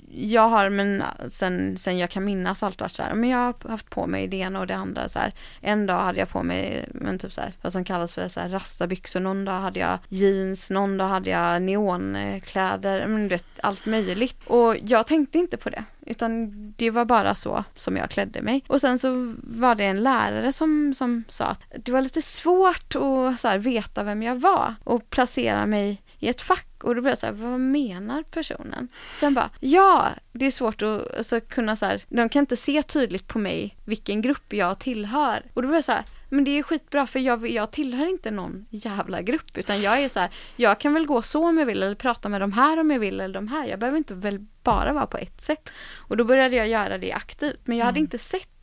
jag 0.10 0.50
har 0.50 0.70
men 0.70 1.04
sen, 1.30 1.78
sen 1.78 1.98
jag 1.98 2.10
kan 2.10 2.26
minnas 2.26 2.64
allt 2.64 2.82
varit 2.82 2.96
så 2.96 3.04
här, 3.04 3.14
men 3.14 3.30
jag 3.30 3.38
har 3.38 3.70
haft 3.70 3.90
på 3.90 4.08
mig 4.08 4.28
det 4.28 4.38
ena 4.38 4.60
och 4.60 4.68
det 4.68 4.76
andra 4.76 5.10
så 5.10 5.20
här. 5.20 5.34
En 5.62 5.86
dag 5.86 6.00
hade 6.00 6.20
jag 6.20 6.30
på 6.30 6.44
mig, 6.44 6.86
men 6.94 7.20
typ 7.20 7.34
så 7.34 7.42
här, 7.42 7.54
vad 7.62 7.72
som 7.72 7.84
kallas 7.84 8.14
för 8.14 8.28
så 8.28 8.40
här 8.40 8.50
rastabyxor, 8.50 9.20
någon 9.20 9.46
dag 9.46 9.60
hade 9.60 9.80
jag 9.80 10.00
jeans, 10.10 10.70
någon 10.70 10.98
dag 10.98 11.08
hade 11.08 11.30
jag 11.30 11.62
neonkläder, 11.62 13.08
men 13.08 13.24
du 13.24 13.36
vet 13.36 13.46
allt 13.62 13.86
möjligt. 13.86 14.48
Och 14.48 14.76
jag 14.84 15.08
tänkte 15.08 15.38
inte 15.38 15.58
på 15.58 15.70
det, 15.70 15.84
utan 16.02 16.52
det 16.78 16.90
var 16.90 17.06
bara 17.06 17.36
så 17.36 17.64
som 17.76 17.98
jag 17.98 18.10
klädde 18.10 18.42
mig. 18.42 18.64
Och 18.68 18.82
sen 18.82 19.00
så 19.00 19.36
var 19.44 19.76
det 19.76 19.86
en 19.86 20.04
lärare 20.04 20.54
som, 20.54 20.94
som 20.94 21.24
sa 21.30 21.46
att 21.46 21.62
det 21.76 21.92
var 21.92 22.02
lite 22.02 22.22
svårt 22.22 22.96
att 22.96 23.40
så 23.40 23.48
här, 23.48 23.58
veta 23.58 24.04
vem 24.04 24.24
jag 24.24 24.36
var 24.36 24.76
och 24.84 25.10
placera 25.10 25.66
mig 25.66 26.02
i 26.20 26.28
ett 26.28 26.42
fack 26.42 26.68
och 26.84 26.96
då 26.96 27.02
blev 27.02 27.12
jag 27.12 27.18
så 27.18 27.26
här, 27.26 27.34
vad 27.34 27.60
menar 27.60 28.24
personen? 28.24 28.88
Sen 29.16 29.34
bara, 29.34 29.50
ja, 29.60 30.08
det 30.32 30.46
är 30.46 30.52
svårt 30.52 30.82
att 30.82 31.18
alltså, 31.18 31.42
kunna 31.42 31.76
så 31.76 31.86
här, 31.86 32.04
de 32.10 32.30
kan 32.30 32.40
inte 32.40 32.58
se 32.58 32.84
tydligt 32.84 33.28
på 33.28 33.40
mig 33.40 33.78
vilken 33.86 34.22
grupp 34.22 34.54
jag 34.54 34.80
tillhör. 34.80 35.44
Och 35.54 35.62
då 35.62 35.68
blev 35.68 35.76
jag 35.78 35.84
så 35.86 35.92
här, 35.92 36.04
men 36.30 36.44
det 36.44 36.52
är 36.52 36.64
skitbra 36.64 37.08
för 37.08 37.20
jag, 37.20 37.50
jag 37.50 37.72
tillhör 37.72 38.06
inte 38.06 38.32
någon 38.32 38.66
jävla 38.70 39.22
grupp 39.22 39.58
utan 39.58 39.82
jag 39.82 40.00
är 40.04 40.10
så 40.10 40.20
här, 40.20 40.30
jag 40.56 40.80
kan 40.80 40.94
väl 40.94 41.06
gå 41.06 41.22
så 41.22 41.46
om 41.48 41.58
jag 41.58 41.66
vill 41.66 41.84
eller 41.84 41.96
prata 41.96 42.30
med 42.30 42.42
de 42.42 42.54
här 42.54 42.80
om 42.80 42.92
jag 42.92 43.00
vill 43.00 43.20
eller 43.22 43.34
de 43.34 43.48
här. 43.48 43.68
Jag 43.68 43.80
behöver 43.80 43.98
inte 43.98 44.14
väl 44.14 44.46
bara 44.64 44.94
vara 44.94 45.08
på 45.08 45.18
ett 45.18 45.42
sätt. 45.42 45.70
Och 45.96 46.18
då 46.18 46.24
började 46.24 46.56
jag 46.56 46.68
göra 46.68 46.98
det 46.98 47.14
aktivt 47.14 47.60
men 47.64 47.78
jag 47.78 47.86
hade 47.86 47.98
Mm. 47.98 48.06
inte 48.06 48.20
sett 48.20 48.57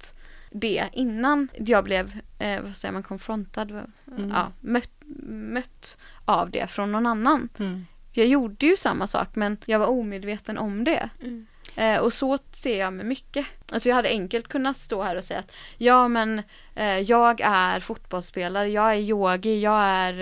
det 0.56 0.88
innan 0.92 1.48
jag 1.58 1.84
blev, 1.84 2.20
eh, 2.38 2.62
vad 2.62 2.76
säger 2.76 2.92
man, 2.92 3.02
konfrontad, 3.02 3.70
Mm. 3.70 4.30
ja, 4.30 4.52
mött, 4.60 4.90
mött 5.28 5.96
av 6.24 6.50
det 6.50 6.66
från 6.66 6.92
någon 6.92 7.06
annan. 7.06 7.48
Mm. 7.58 7.86
Jag 8.12 8.26
gjorde 8.26 8.66
ju 8.66 8.76
samma 8.76 9.06
sak 9.06 9.28
men 9.34 9.56
jag 9.66 9.78
var 9.78 9.86
omedveten 9.86 10.58
om 10.58 10.84
det. 10.84 11.08
Mm. 11.20 11.46
Eh, 11.76 11.96
och 11.96 12.12
så 12.12 12.38
ser 12.52 12.80
jag 12.80 12.92
med 12.92 13.06
mycket. 13.06 13.46
Alltså 13.72 13.88
jag 13.88 13.96
hade 13.96 14.08
enkelt 14.08 14.48
kunnat 14.48 14.76
stå 14.76 15.02
här 15.02 15.16
och 15.16 15.24
säga 15.24 15.38
att 15.38 15.52
ja 15.78 16.08
men 16.08 16.42
eh, 16.74 16.98
jag 16.98 17.40
är 17.40 17.80
fotbollsspelare, 17.80 18.68
jag 18.68 18.92
är 18.92 18.98
yogi, 18.98 19.60
jag 19.60 19.80
är 19.84 20.20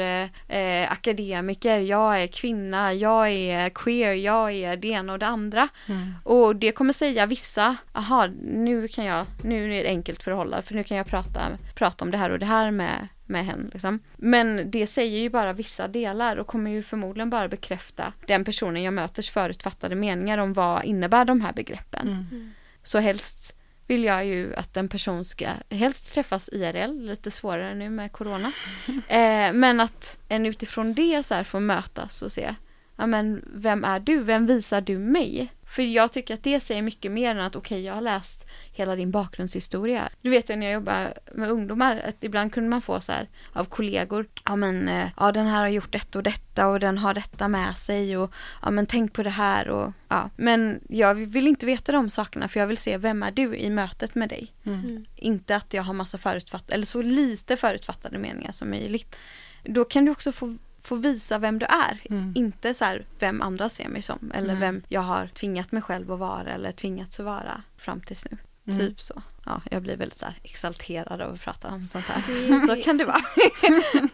eh, 0.49 0.59
eh, 0.59 0.93
akademiker, 0.93 1.79
jag 1.79 2.23
är 2.23 2.27
kvinna, 2.27 2.95
jag 2.95 3.29
är 3.31 3.69
queer, 3.69 4.12
jag 4.12 4.53
är 4.53 4.77
det 4.77 4.88
ena 4.88 5.12
och 5.12 5.19
det 5.19 5.27
andra. 5.27 5.69
Mm. 5.87 6.15
Och 6.25 6.57
det 6.57 6.73
kommer 6.73 6.93
säga 6.93 7.27
vissa, 7.27 7.77
aha 7.93 8.27
nu 8.43 8.88
kan 8.88 9.05
jag, 9.05 9.27
nu 9.43 9.75
är 9.75 9.83
det 9.83 9.88
enkelt 9.88 10.23
för 10.23 10.31
att 10.31 10.37
hålla 10.37 10.62
för 10.62 10.75
nu 10.75 10.85
kan 10.85 10.97
jag 10.97 11.07
prata, 11.07 11.41
prata 11.75 12.05
om 12.05 12.11
det 12.11 12.19
här 12.19 12.31
och 12.31 12.38
det 12.38 12.47
här 12.47 12.71
med, 12.71 13.09
med 13.33 13.47
henne. 13.47 13.71
Liksom. 13.73 13.99
Men 14.16 14.71
det 14.71 14.87
säger 14.87 15.18
ju 15.18 15.31
bara 15.31 15.53
vissa 15.53 15.88
delar 15.88 16.37
och 16.37 16.47
kommer 16.47 16.71
ju 16.71 16.83
förmodligen 16.83 17.31
bara 17.31 17.49
bekräfta 17.49 18.12
den 18.27 18.45
personen 18.45 18.83
jag 18.83 18.95
möters 18.95 19.31
förutfattade 19.31 19.95
meningar 19.95 20.38
om 20.38 20.53
vad 20.53 20.85
innebär 20.85 21.25
de 21.25 21.40
här 21.40 21.53
begreppen. 21.53 22.09
Mm. 22.09 22.53
Så 22.83 22.99
helst 22.99 23.57
vill 23.87 24.05
jag 24.05 24.27
ju 24.27 24.55
att 24.55 24.77
en 24.77 24.88
person 24.88 25.25
ska 25.25 25.47
helst 25.71 26.14
träffas 26.14 26.51
IRL, 26.53 27.07
lite 27.07 27.31
svårare 27.31 27.75
nu 27.75 27.90
med 27.90 28.12
corona. 28.12 28.53
Eh, 29.09 29.53
men 29.53 29.81
att 29.81 30.18
en 30.29 30.47
utifrån 30.47 30.95
det 30.95 31.23
så 31.23 31.35
här 31.35 31.45
får 31.45 31.61
mötas 31.61 32.23
och 32.23 32.33
se, 32.33 32.55
ja 32.97 33.07
men 33.07 33.45
vem 33.55 33.85
är 33.85 34.01
du? 34.01 34.23
Vem 34.23 34.47
visar 34.47 34.81
du 34.81 34.99
mig? 34.99 35.53
För 35.73 35.83
jag 35.83 36.13
tycker 36.13 36.35
att 36.35 36.43
det 36.43 36.61
säger 36.61 36.83
mycket 36.83 37.13
mer 37.13 37.31
än 37.31 37.41
att 37.41 37.57
okej, 37.57 37.85
jag 37.85 37.95
har 37.95 38.01
läst 38.01 38.47
hela 38.73 38.97
din 38.97 39.11
bakgrundshistoria. 39.11 40.09
Du 40.23 40.31
vet 40.31 40.49
när 40.49 40.67
jag 40.67 40.73
jobbar 40.73 41.15
med 41.35 41.51
ungdomar, 41.51 42.03
att 42.09 42.25
ibland 42.25 42.53
kunde 42.53 42.71
man 42.71 42.83
få 42.83 43.01
så 43.01 43.13
här 43.13 43.29
av 43.53 43.65
kollegor, 43.65 44.27
ja 44.45 44.57
men 44.57 44.89
eh, 44.89 45.09
ja 45.17 45.33
den 45.33 45.47
här 45.47 45.61
har 45.61 45.69
gjort 45.69 45.93
detta 45.93 46.19
och 46.19 46.23
detta 46.23 46.69
och 46.69 46.81
den 46.81 46.99
har 46.99 47.15
detta 47.15 47.49
med 47.49 47.77
sig 47.77 48.17
och 48.17 48.33
ja 48.63 48.71
men 48.71 48.87
tänk 48.87 49.13
på 49.13 49.23
det 49.23 49.31
här 49.31 49.69
och 49.69 49.93
ja. 50.09 50.31
Men 50.37 50.81
jag 50.89 51.15
vill 51.15 51.49
inte 51.49 51.67
veta 51.67 51.93
de 51.93 52.11
sakerna 52.11 52.49
för 52.49 52.61
jag 52.61 52.67
vill 52.67 52.79
se 52.79 52.99
vem 52.99 53.23
är 53.23 53.31
du 53.31 53.57
i 53.57 53.71
mötet 53.71 54.15
med 54.15 54.29
dig. 54.29 54.53
Mm. 54.67 54.81
Mm. 54.81 55.05
Inte 55.17 55.57
att 55.57 55.75
jag 55.75 55.83
har 55.83 55.95
massa 55.95 56.19
förutfattade, 56.19 56.75
eller 56.75 56.87
så 56.87 57.03
lite 57.03 57.57
förutfattade 57.57 58.19
meningar 58.19 58.53
som 58.53 58.71
möjligt. 58.71 59.17
Då 59.65 59.85
kan 59.85 60.05
du 60.05 60.11
också 60.11 60.33
få, 60.33 60.57
få 60.83 60.97
visa 60.97 61.38
vem 61.38 61.59
du 61.59 61.66
är. 61.66 62.01
Mm. 62.11 62.33
Inte 62.37 62.75
så 62.75 62.85
här 62.85 63.07
vem 63.18 63.42
andra 63.42 63.68
ser 63.68 63.88
mig 63.88 64.03
som 64.03 64.33
eller 64.35 64.53
Nej. 64.53 64.61
vem 64.61 64.83
jag 64.88 65.01
har 65.01 65.27
tvingat 65.27 65.73
mig 65.73 65.83
själv 65.83 66.12
att 66.12 66.18
vara 66.18 66.49
eller 66.53 66.73
tvingats 66.73 67.21
att 67.21 67.27
vara 67.27 67.62
fram 67.77 68.01
tills 68.01 68.27
nu. 68.31 68.38
Mm. 68.66 68.79
Typ 68.79 69.01
så. 69.01 69.23
Ja, 69.47 69.62
jag 69.71 69.83
blir 69.83 69.97
väldigt 69.97 70.18
så 70.18 70.25
här 70.27 70.38
exalterad 70.42 71.21
av 71.21 71.35
att 71.35 71.40
prata 71.40 71.68
om 71.68 71.88
sånt 71.88 72.05
här. 72.05 72.23
Det, 72.27 72.61
Så 72.77 72.83
kan 72.85 72.97
det 72.97 73.05
vara. 73.05 73.23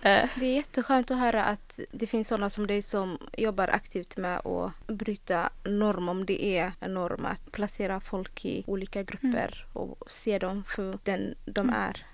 Eh, 0.02 0.28
det 0.37 0.46
är 0.46 0.54
jätteskönt 0.54 1.11
att 1.11 1.18
höra 1.18 1.44
att 1.44 1.81
det 1.92 2.07
finns 2.07 2.28
sådana 2.28 2.50
som 2.50 2.66
dig 2.66 2.83
som 2.83 3.18
jobbar 3.38 3.68
aktivt 3.68 4.16
med 4.16 4.38
att 4.46 4.87
bryta 4.87 5.50
norm 5.64 6.09
om 6.09 6.26
det 6.26 6.44
är 6.59 6.72
en 6.81 6.94
norm 6.94 7.24
att 7.24 7.52
placera 7.52 8.00
folk 8.00 8.44
i 8.44 8.64
olika 8.66 9.02
grupper 9.02 9.66
och 9.72 10.04
se 10.07 10.38
dem 10.38 10.64
för 10.64 10.98
den 11.02 11.35
de 11.44 11.61
Mm. 11.61 11.74
är. 11.81 12.07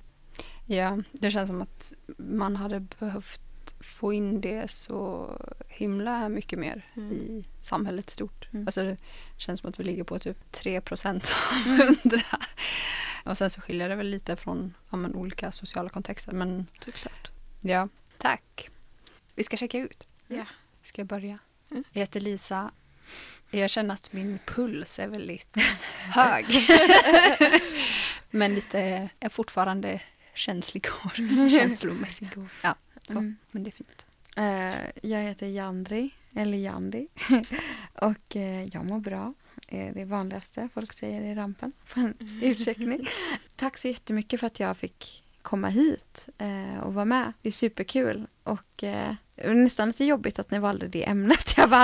Ja, 0.66 0.98
det 1.12 1.30
känns 1.30 1.48
som 1.48 1.62
att 1.62 1.92
man 2.18 2.56
hade 2.56 2.80
behövt 2.80 3.40
få 3.84 4.12
in 4.12 4.40
det 4.40 4.70
så 4.70 5.30
himla 5.68 6.28
mycket 6.28 6.58
mer 6.58 6.86
Mm. 6.96 7.12
i 7.12 7.44
samhället 7.60 8.10
stort. 8.10 8.48
Mm. 8.52 8.66
Alltså 8.66 8.82
det 8.84 8.96
känns 9.36 9.60
som 9.60 9.70
att 9.70 9.80
vi 9.80 9.84
ligger 9.84 10.04
på 10.04 10.18
typ 10.18 10.52
3 10.52 10.80
procent 10.80 11.32
av 11.66 11.72
Mm. 11.72 11.80
100. 12.02 12.20
Och 13.24 13.38
sen 13.38 13.50
så 13.50 13.60
skiljer 13.60 13.88
det 13.88 13.94
väl 13.96 14.06
lite 14.10 14.36
från 14.36 14.74
ja, 14.90 14.96
men, 14.96 15.14
olika 15.14 15.52
sociala 15.52 15.88
kontexter. 15.88 16.32
Men 16.32 16.66
Såklart. 16.84 17.30
ja, 17.60 17.88
tack. 18.18 18.68
Vi 19.34 19.42
ska 19.44 19.56
checka 19.56 19.78
ut. 19.78 20.08
Ja. 20.26 20.44
Ska 20.82 21.00
jag 21.00 21.06
börja? 21.08 21.38
Mm. 21.70 21.84
Jag 21.92 22.00
heter 22.00 22.20
Lisa. 22.20 22.70
Jag 23.50 23.70
känner 23.70 23.94
att 23.94 24.12
min 24.12 24.38
puls 24.46 24.98
är 24.98 25.08
väldigt 25.08 25.56
hög. 25.98 26.46
Men 28.30 28.54
lite, 28.54 28.78
jag 28.78 29.08
är 29.20 29.28
fortfarande 29.28 30.00
känslig 30.34 30.86
och 31.04 31.10
känslomässig. 31.50 32.28
Och, 32.38 32.44
ja, 32.62 32.74
så. 33.06 33.18
Mm. 33.18 33.36
Men 33.50 33.62
det 33.62 33.70
är 33.70 33.72
fint. 33.72 34.06
Eh, 34.36 35.10
jag 35.10 35.22
heter 35.22 35.46
Jandri, 35.46 36.10
eller 36.34 36.58
Jandi. 36.58 37.08
och 37.92 38.36
eh, 38.36 38.64
jag 38.64 38.84
mår 38.86 39.00
bra. 39.00 39.34
Eh, 39.68 39.94
det 39.94 40.04
vanligaste 40.04 40.68
folk 40.74 40.92
säger 40.92 41.22
i 41.22 41.34
rampen 41.34 41.72
på 41.94 42.00
en 42.00 42.16
utcheckning. 42.42 43.06
Tack 43.56 43.78
så 43.78 43.88
jättemycket 43.88 44.40
för 44.40 44.46
att 44.46 44.60
jag 44.60 44.76
fick 44.76 45.24
komma 45.42 45.68
hit 45.68 46.28
eh, 46.38 46.78
och 46.78 46.94
vara 46.94 47.04
med. 47.04 47.32
Det 47.42 47.48
är 47.48 47.52
superkul. 47.52 48.26
Och 48.42 48.84
eh, 48.84 49.14
det 49.34 49.48
var 49.48 49.54
nästan 49.54 49.88
lite 49.88 50.04
jobbigt 50.04 50.38
att 50.38 50.50
ni 50.50 50.58
valde 50.58 50.88
det 50.88 51.08
ämnet. 51.08 51.54
Jag 51.56 51.70
bara! 51.70 51.82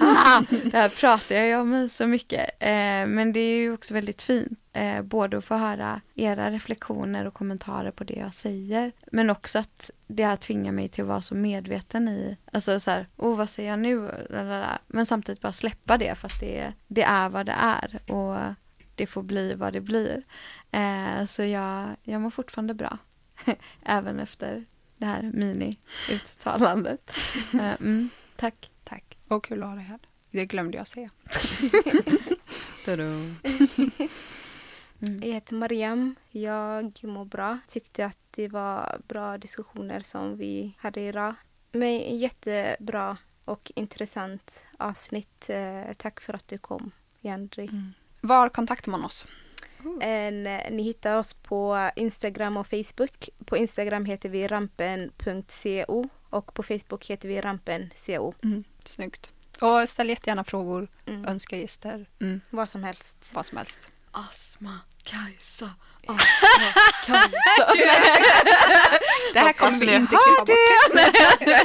Ah, 0.00 0.42
det 0.50 0.72
här 0.72 0.88
pratar 0.88 1.34
jag 1.34 1.46
ju 1.46 1.56
om 1.56 1.88
så 1.88 2.06
mycket. 2.06 2.50
Eh, 2.58 3.06
men 3.06 3.32
det 3.32 3.40
är 3.40 3.56
ju 3.56 3.72
också 3.72 3.94
väldigt 3.94 4.22
fint. 4.22 4.58
Eh, 4.72 5.02
både 5.02 5.38
att 5.38 5.44
få 5.44 5.54
höra 5.54 6.00
era 6.14 6.50
reflektioner 6.50 7.26
och 7.26 7.34
kommentarer 7.34 7.90
på 7.90 8.04
det 8.04 8.14
jag 8.14 8.34
säger. 8.34 8.92
Men 9.12 9.30
också 9.30 9.58
att 9.58 9.90
det 10.06 10.24
här 10.24 10.36
tvingar 10.36 10.72
mig 10.72 10.88
till 10.88 11.02
att 11.02 11.08
vara 11.08 11.22
så 11.22 11.34
medveten 11.34 12.08
i, 12.08 12.36
alltså 12.52 12.80
så 12.80 12.90
här, 12.90 13.06
oh 13.16 13.36
vad 13.36 13.50
säger 13.50 13.70
jag 13.70 13.78
nu? 13.78 14.10
Men 14.86 15.06
samtidigt 15.06 15.40
bara 15.40 15.52
släppa 15.52 15.98
det 15.98 16.14
för 16.14 16.26
att 16.26 16.40
det, 16.40 16.72
det 16.86 17.02
är 17.02 17.28
vad 17.28 17.46
det 17.46 17.56
är. 17.58 18.12
Och 18.12 18.54
det 18.94 19.06
får 19.06 19.22
bli 19.22 19.54
vad 19.54 19.72
det 19.72 19.80
blir. 19.80 20.22
Eh, 20.70 21.26
så 21.26 21.44
jag, 21.44 21.88
jag 22.02 22.20
mår 22.20 22.30
fortfarande 22.30 22.74
bra. 22.74 22.98
Även 23.82 24.20
efter 24.20 24.64
det 25.00 25.06
här 25.06 25.22
mini-uttalandet. 25.22 27.10
Eh, 27.54 27.72
mm, 27.80 28.08
tack. 28.36 28.70
Tack. 28.84 29.18
Och 29.28 29.44
kul 29.44 29.62
att 29.62 29.68
ha 29.68 29.74
dig 29.74 29.84
här. 29.84 29.98
Det 30.30 30.46
glömde 30.46 30.78
jag 30.78 30.88
säga. 30.88 31.10
Jag 34.98 35.28
heter 35.28 35.54
Mariam. 35.54 36.14
Jag 36.30 37.00
mår 37.02 37.24
bra. 37.24 37.58
Tyckte 37.68 38.06
att 38.06 38.18
det 38.30 38.48
var 38.48 39.00
bra 39.08 39.38
diskussioner 39.38 40.00
som 40.00 40.36
vi 40.36 40.74
hade 40.78 41.00
idag. 41.00 41.34
Men 41.72 42.18
jättebra 42.18 43.16
och 43.44 43.72
intressant 43.74 44.62
avsnitt. 44.78 45.50
Eh, 45.50 45.92
Tack 45.96 46.20
för 46.20 46.32
att 46.34 46.48
du 46.48 46.58
kom, 46.58 46.90
Jandri. 47.20 47.70
Var 48.20 48.48
kontaktar 48.48 48.90
man 48.90 49.04
oss? 49.04 49.26
En, 50.00 50.46
eh, 50.46 50.70
ni 50.70 50.82
hittar 50.82 51.16
oss 51.18 51.34
på 51.34 51.90
Instagram 51.96 52.56
och 52.56 52.66
Facebook. 52.66 53.28
På 53.46 53.56
Instagram 53.56 54.04
heter 54.04 54.28
vi 54.28 54.46
rampen.co 54.48 56.08
och 56.30 56.54
på 56.54 56.62
Facebook 56.62 57.06
heter 57.06 57.28
vi 57.28 57.40
rampen.co. 57.40 58.32
Mm. 58.44 58.64
Snyggt. 58.84 59.30
Och 59.60 59.88
ställ 59.88 60.08
jättegärna 60.08 60.44
frågor, 60.44 60.88
Mm. 61.06 61.26
önska 61.26 61.56
gäster, 61.56 62.08
mm. 62.20 62.40
Vad 62.50 62.68
som 62.68 62.84
helst. 62.84 63.16
vad 63.32 63.46
som 63.46 63.58
helst. 63.58 63.80
Astma, 64.12 64.78
Kajsa, 65.04 65.70
astma, 66.06 66.72
Kajsa. 67.06 67.70
Det 69.32 69.38
här 69.38 69.52
kommer 69.52 69.78
vi 69.78 69.94
inte 69.94 70.16
klippa 70.16 70.44
bort. 70.44 70.56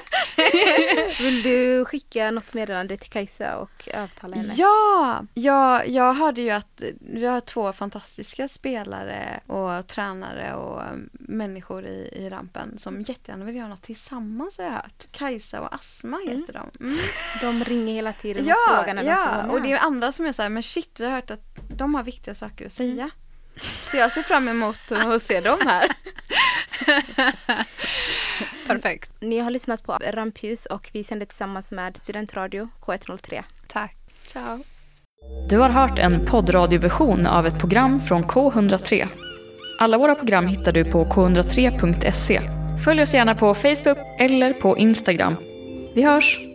Vill 1.20 1.44
du 1.44 1.86
skicka 1.86 2.32
något 2.32 2.54
meddelande 2.54 2.98
till 2.98 3.10
Kajsa 3.10 3.58
och 3.58 3.90
övertala 3.94 4.36
henne? 4.36 4.54
Ja, 4.56 5.24
jag, 5.34 5.88
jag 5.88 6.14
hörde 6.14 6.42
ju 6.42 6.52
att 6.52 6.82
vi 7.00 7.26
har 7.26 7.42
två 7.42 7.74
fantastiska 7.74 8.48
spelare 8.48 9.40
och 9.48 9.88
tränare 9.88 10.54
och 10.54 10.82
människor 11.12 11.86
i, 11.86 12.10
i 12.16 12.30
rampen 12.30 12.78
som 12.80 13.02
jättegärna 13.02 13.46
vill 13.46 13.56
göra 13.56 13.68
något 13.68 13.84
tillsammans 13.84 14.58
har 14.58 14.66
jag 14.66 14.72
hört. 14.72 15.08
Kajsa 15.12 15.62
och 15.62 15.76
Asma 15.76 16.20
heter 16.26 16.54
de. 16.54 16.86
Mm. 16.86 16.98
De 17.42 17.64
ringer 17.64 17.94
hela 17.94 18.14
tiden 18.14 18.44
och 18.44 18.50
Ja, 18.50 18.76
frågar 18.76 18.94
när 18.94 19.04
de 19.04 19.16
får 19.16 19.50
ja. 19.50 19.52
och 19.52 19.62
det 19.62 19.72
är 19.72 19.80
andra 19.80 20.12
som 20.12 20.26
är 20.26 20.34
så 20.34 20.42
här, 20.42 20.50
men 20.50 20.64
shit 20.64 21.00
vi 21.00 21.06
har 21.06 21.12
hört 21.12 21.32
att 21.32 21.44
de 21.78 21.96
har 21.96 22.04
viktiga 22.04 22.36
saker 22.36 22.66
att 22.66 22.74
säga. 22.74 23.10
Så 23.92 23.98
jag 23.98 24.12
ser 24.12 24.24
fram 24.24 24.48
emot 24.48 24.92
att 24.92 25.24
se 25.24 25.42
dem 25.42 25.58
här. 25.66 25.96
Perfekt. 28.68 29.12
Ni 29.20 29.40
har 29.40 29.52
lyssnat 29.52 29.84
på 29.84 29.98
Rampljus 30.12 30.66
och 30.66 30.90
vi 30.94 31.04
sänder 31.04 31.26
tillsammans 31.26 31.72
med 31.72 31.98
Studentradio 31.98 32.70
K103. 32.82 33.44
Tack. 33.68 33.96
Ciao. 34.28 34.60
Du 35.50 35.58
har 35.58 35.70
hört 35.70 36.00
en 36.00 36.26
poddradioversion 36.26 37.28
av 37.28 37.48
ett 37.48 37.60
program 37.60 38.00
från 38.00 38.24
K103. 38.24 39.08
Alla 39.80 39.98
våra 39.98 40.16
program 40.16 40.48
hittar 40.48 40.72
du 40.72 40.86
på 40.86 41.06
k103.se. 41.06 42.42
Följ 42.86 43.02
oss 43.02 43.14
gärna 43.14 43.36
på 43.36 43.54
Facebook 43.54 43.98
eller 44.20 44.54
på 44.54 44.78
Instagram. 44.78 45.36
Vi 45.96 46.02
hörs! 46.02 46.55